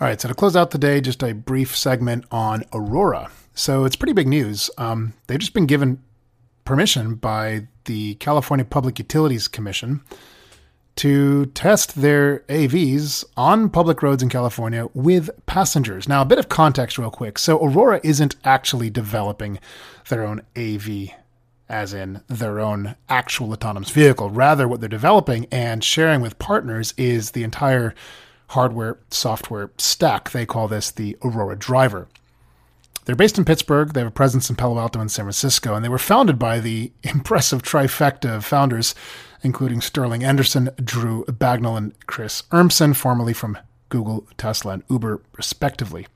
All 0.00 0.06
right, 0.06 0.20
so 0.20 0.28
to 0.28 0.34
close 0.34 0.54
out 0.54 0.70
the 0.70 0.78
day, 0.78 1.00
just 1.00 1.24
a 1.24 1.34
brief 1.34 1.76
segment 1.76 2.24
on 2.30 2.62
Aurora. 2.72 3.32
So 3.54 3.84
it's 3.84 3.96
pretty 3.96 4.12
big 4.12 4.28
news. 4.28 4.70
Um, 4.78 5.14
they've 5.26 5.40
just 5.40 5.54
been 5.54 5.66
given 5.66 6.00
permission 6.64 7.16
by 7.16 7.66
the 7.86 8.14
California 8.16 8.64
Public 8.64 9.00
Utilities 9.00 9.48
Commission 9.48 10.02
to 10.94 11.46
test 11.46 12.00
their 12.00 12.40
AVs 12.48 13.24
on 13.36 13.70
public 13.70 14.00
roads 14.00 14.22
in 14.22 14.28
California 14.28 14.86
with 14.94 15.30
passengers. 15.46 16.08
Now, 16.08 16.22
a 16.22 16.26
bit 16.26 16.38
of 16.38 16.48
context, 16.48 16.96
real 16.96 17.10
quick. 17.10 17.36
So, 17.36 17.56
Aurora 17.60 18.00
isn't 18.04 18.36
actually 18.44 18.90
developing 18.90 19.58
their 20.08 20.24
own 20.24 20.42
AV, 20.56 21.08
as 21.68 21.92
in 21.92 22.20
their 22.28 22.60
own 22.60 22.94
actual 23.08 23.52
autonomous 23.52 23.90
vehicle. 23.90 24.30
Rather, 24.30 24.68
what 24.68 24.78
they're 24.78 24.88
developing 24.88 25.48
and 25.50 25.82
sharing 25.82 26.20
with 26.20 26.38
partners 26.38 26.94
is 26.96 27.32
the 27.32 27.42
entire 27.42 27.96
hardware 28.48 28.98
software 29.10 29.70
stack. 29.78 30.30
They 30.30 30.46
call 30.46 30.68
this 30.68 30.90
the 30.90 31.16
Aurora 31.22 31.56
Driver. 31.56 32.08
They're 33.04 33.16
based 33.16 33.38
in 33.38 33.44
Pittsburgh. 33.44 33.94
They 33.94 34.00
have 34.00 34.08
a 34.08 34.12
presence 34.12 34.50
in 34.50 34.56
Palo 34.56 34.78
Alto 34.78 35.00
and 35.00 35.10
San 35.10 35.24
Francisco, 35.24 35.74
and 35.74 35.82
they 35.84 35.88
were 35.88 35.98
founded 35.98 36.38
by 36.38 36.60
the 36.60 36.92
impressive 37.02 37.62
trifecta 37.62 38.36
of 38.36 38.44
founders 38.44 38.94
including 39.42 39.80
Sterling 39.80 40.24
Anderson, 40.24 40.70
Drew 40.82 41.24
Bagnell, 41.26 41.76
and 41.76 41.94
Chris 42.06 42.42
Urmson, 42.50 42.94
formerly 42.94 43.32
from 43.32 43.58
Google, 43.88 44.26
Tesla, 44.36 44.74
and 44.74 44.82
Uber, 44.90 45.22
respectively. 45.36 46.06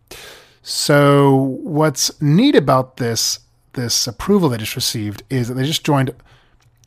So, 0.62 1.58
what's 1.62 2.20
neat 2.20 2.54
about 2.54 2.96
this 2.96 3.40
this 3.74 4.06
approval 4.06 4.50
they 4.50 4.58
just 4.58 4.76
received 4.76 5.22
is 5.30 5.48
that 5.48 5.54
they 5.54 5.64
just 5.64 5.82
joined, 5.82 6.14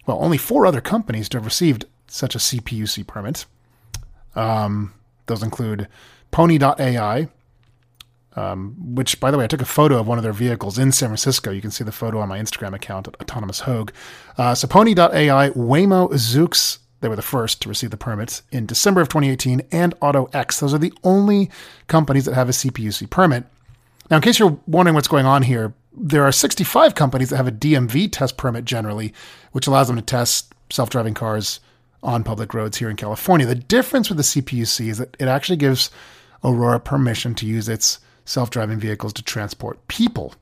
well, 0.06 0.22
only 0.22 0.38
four 0.38 0.68
other 0.68 0.82
companies 0.82 1.28
to 1.30 1.38
have 1.38 1.46
received 1.46 1.86
such 2.08 2.36
a 2.36 2.38
CPUC 2.38 3.08
permit. 3.08 3.46
Um, 4.36 4.94
those 5.28 5.44
include 5.44 5.88
Pony.ai, 6.32 7.28
um, 8.36 8.76
which, 8.96 9.20
by 9.20 9.32
the 9.32 9.38
way, 9.38 9.46
I 9.46 9.48
took 9.48 9.62
a 9.62 9.66
photo 9.66 9.98
of 9.98 10.08
one 10.08 10.18
of 10.18 10.24
their 10.24 10.34
vehicles 10.34 10.78
in 10.78 10.92
San 10.92 11.10
Francisco. 11.10 11.52
You 11.52 11.62
can 11.62 11.72
see 11.72 11.84
the 11.84 11.92
photo 11.92 12.20
on 12.20 12.30
my 12.30 12.40
Instagram 12.40 12.74
account 12.74 13.08
at 13.08 13.16
Autonomous 13.22 13.62
Hoag. 13.62 13.94
Uh, 14.38 14.54
so 14.54 14.68
Pony.ai, 14.68 15.50
Waymo, 15.52 16.12
Zoox, 16.12 16.80
they 17.02 17.08
were 17.08 17.16
the 17.16 17.22
first 17.22 17.62
to 17.62 17.70
receive 17.70 17.92
the 17.92 17.98
permits 17.98 18.44
in 18.52 18.66
December 18.66 19.02
of 19.02 19.10
2018, 19.10 19.62
and 19.72 19.98
AutoX. 20.00 20.60
Those 20.60 20.74
are 20.74 20.80
the 20.80 20.94
only 21.04 21.50
companies 21.88 22.26
that 22.26 22.34
have 22.34 22.50
a 22.50 22.54
CPUC 22.54 23.10
permit. 23.10 23.46
Now, 24.10 24.18
in 24.18 24.22
case 24.22 24.40
you're 24.40 24.60
wondering 24.68 24.96
what's 24.96 25.08
going 25.08 25.26
on 25.26 25.44
here, 25.44 25.74
there 25.98 26.24
are 26.24 26.32
65 26.32 26.96
companies 26.96 27.30
that 27.30 27.38
have 27.38 27.48
a 27.48 27.52
DMV 27.52 28.12
test 28.12 28.38
permit 28.38 28.66
generally, 28.66 29.14
which 29.52 29.68
allows 29.68 29.88
them 29.88 29.96
to 29.96 30.02
test 30.02 30.54
self 30.70 30.90
driving 30.90 31.14
cars 31.14 31.60
on 32.06 32.24
public 32.24 32.54
roads 32.54 32.78
here 32.78 32.90
in 32.90 32.96
California. 32.96 33.46
The 33.46 33.56
difference 33.56 34.10
with 34.10 34.18
the 34.18 34.24
CPUC 34.24 34.90
is 34.90 34.98
that 35.00 35.18
it 35.20 35.28
actually 35.28 35.58
gives 35.58 35.90
Aurora 36.44 36.80
permission 36.80 37.36
to 37.36 37.46
use 37.46 37.68
its 37.68 38.00
self 38.24 38.50
driving 38.50 38.80
vehicles 38.80 39.14
to 39.14 39.24
transport 39.24 39.88
people. 39.88 40.34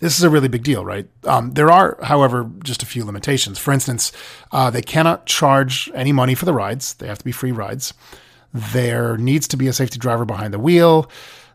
This 0.00 0.18
is 0.18 0.24
a 0.24 0.30
really 0.30 0.48
big 0.48 0.62
deal, 0.62 0.84
right? 0.84 1.08
Um, 1.24 1.52
there 1.52 1.70
are, 1.70 1.98
however, 2.02 2.50
just 2.62 2.82
a 2.82 2.86
few 2.86 3.04
limitations. 3.04 3.58
For 3.58 3.72
instance, 3.72 4.12
uh, 4.52 4.68
they 4.68 4.82
cannot 4.82 5.24
charge 5.24 5.90
any 5.94 6.12
money 6.12 6.34
for 6.34 6.44
the 6.44 6.52
rides, 6.52 6.94
they 6.94 7.06
have 7.06 7.18
to 7.18 7.24
be 7.24 7.32
free 7.32 7.52
rides. 7.52 7.94
There 8.52 9.16
needs 9.16 9.48
to 9.48 9.56
be 9.56 9.68
a 9.68 9.72
safety 9.72 9.98
driver 9.98 10.24
behind 10.24 10.54
the 10.54 10.58
wheel. 10.58 11.10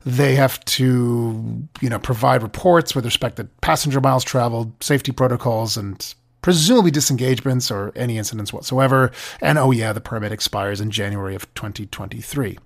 They 0.06 0.36
have 0.36 0.64
to, 0.66 1.68
you 1.80 1.90
know, 1.90 2.00
provide 2.00 2.42
reports 2.42 2.96
with 2.96 3.06
respect 3.06 3.36
to 3.38 3.46
passenger 3.62 4.02
miles 4.02 4.24
traveled, 4.24 4.84
safety 4.84 5.12
protocols, 5.12 5.78
and 5.78 6.14
presumably 6.42 6.92
disengagements 6.92 7.70
or 7.72 7.92
any 7.96 8.18
incidents 8.18 8.52
whatsoever. 8.52 9.12
And 9.42 9.58
oh 9.58 9.72
yeah, 9.72 9.94
the 9.94 10.02
permit 10.02 10.32
expires 10.32 10.82
in 10.82 10.92
January 10.92 11.36
of 11.36 11.52
2023. 11.54 12.58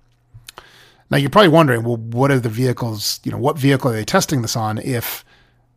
Now 1.10 1.18
you're 1.18 1.30
probably 1.30 1.48
wondering, 1.48 1.84
well, 1.84 1.96
what 1.96 2.30
are 2.30 2.40
the 2.40 2.48
vehicles? 2.48 3.20
You 3.22 3.32
know, 3.32 3.38
what 3.38 3.58
vehicle 3.58 3.90
are 3.90 3.94
they 3.94 4.04
testing 4.04 4.42
this 4.42 4.56
on 4.56 4.78
if 4.78 5.24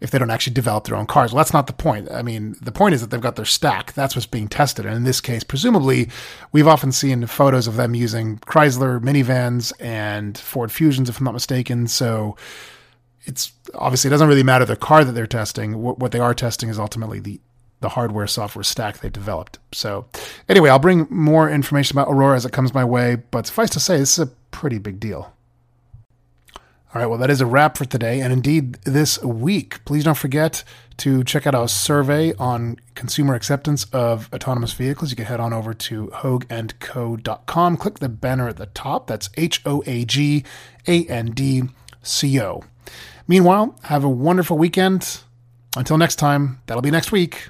if 0.02 0.12
they 0.12 0.18
don't 0.18 0.32
actually 0.32 0.54
develop 0.54 0.86
their 0.86 0.96
own 0.96 1.06
cars? 1.06 1.34
Well, 1.34 1.40
that's 1.40 1.54
not 1.54 1.68
the 1.68 1.74
point. 1.74 2.10
I 2.10 2.22
mean, 2.22 2.56
the 2.62 2.72
point 2.72 2.96
is 2.96 3.02
that 3.02 3.10
they've 3.10 3.20
got 3.20 3.36
their 3.36 3.44
stack. 3.44 3.92
That's 3.94 4.16
what's 4.16 4.26
being 4.26 4.48
tested. 4.48 4.86
And 4.86 4.96
in 4.96 5.04
this 5.04 5.20
case, 5.20 5.44
presumably, 5.44 6.10
we've 6.54 6.70
often 6.70 6.94
seen 6.94 7.26
photos 7.26 7.68
of 7.68 7.76
them 7.76 7.94
using 7.94 8.38
Chrysler 8.40 9.02
minivans 9.02 9.74
and 9.78 10.38
Ford 10.38 10.72
Fusions, 10.72 11.10
if 11.10 11.20
I'm 11.20 11.26
not 11.26 11.34
mistaken. 11.34 11.88
So 11.88 12.38
it's 13.24 13.52
obviously 13.76 14.08
it 14.08 14.12
doesn't 14.12 14.30
really 14.30 14.42
matter 14.42 14.64
the 14.64 14.78
car 14.78 15.04
that 15.04 15.12
they're 15.12 15.28
testing. 15.28 15.82
What, 15.82 16.00
what 16.00 16.14
they 16.14 16.20
are 16.20 16.34
testing 16.34 16.70
is 16.70 16.80
ultimately 16.80 17.20
the 17.20 17.42
the 17.82 17.90
hardware 17.90 18.28
software 18.28 18.64
stack 18.64 19.00
they've 19.00 19.12
developed. 19.12 19.60
So, 19.72 20.06
anyway, 20.48 20.70
I'll 20.70 20.80
bring 20.80 21.08
more 21.10 21.50
information 21.50 21.98
about 21.98 22.12
Aurora 22.12 22.36
as 22.36 22.46
it 22.46 22.52
comes 22.52 22.74
my 22.74 22.84
way, 22.84 23.16
but 23.32 23.48
suffice 23.48 23.70
to 23.72 23.80
say, 23.80 23.98
this 23.98 24.18
is 24.18 24.28
a 24.28 24.32
pretty 24.52 24.80
big 24.80 25.00
deal. 25.00 25.34
All 26.92 27.00
right, 27.00 27.06
well, 27.06 27.20
that 27.20 27.30
is 27.30 27.40
a 27.40 27.46
wrap 27.46 27.78
for 27.78 27.86
today, 27.86 28.20
and 28.20 28.34
indeed 28.34 28.74
this 28.84 29.22
week. 29.22 29.86
Please 29.86 30.04
don't 30.04 30.18
forget 30.18 30.64
to 30.98 31.24
check 31.24 31.46
out 31.46 31.54
our 31.54 31.68
survey 31.68 32.34
on 32.40 32.78
consumer 32.96 33.36
acceptance 33.36 33.86
of 33.94 34.28
autonomous 34.34 34.74
vehicles. 34.74 35.12
You 35.12 35.16
can 35.16 35.26
head 35.26 35.40
on 35.40 35.54
over 35.54 35.76
to 35.76 36.08
hoagandco.com, 36.08 37.78
click 37.78 38.00
the 38.00 38.10
banner 38.10 38.48
at 38.48 38.58
the 38.58 38.66
top. 38.66 39.06
That's 39.06 39.30
H 39.38 39.62
O 39.68 39.84
A 39.86 40.04
G 40.04 40.44
A 40.88 41.06
N 41.06 41.28
D 41.28 41.62
C 42.02 42.42
O. 42.42 42.64
Meanwhile, 43.28 43.76
have 43.84 44.04
a 44.04 44.10
wonderful 44.10 44.58
weekend. 44.58 45.22
Until 45.78 46.00
next 46.00 46.16
time, 46.16 46.60
that'll 46.66 46.82
be 46.82 46.90
next 46.90 47.12
week. 47.12 47.50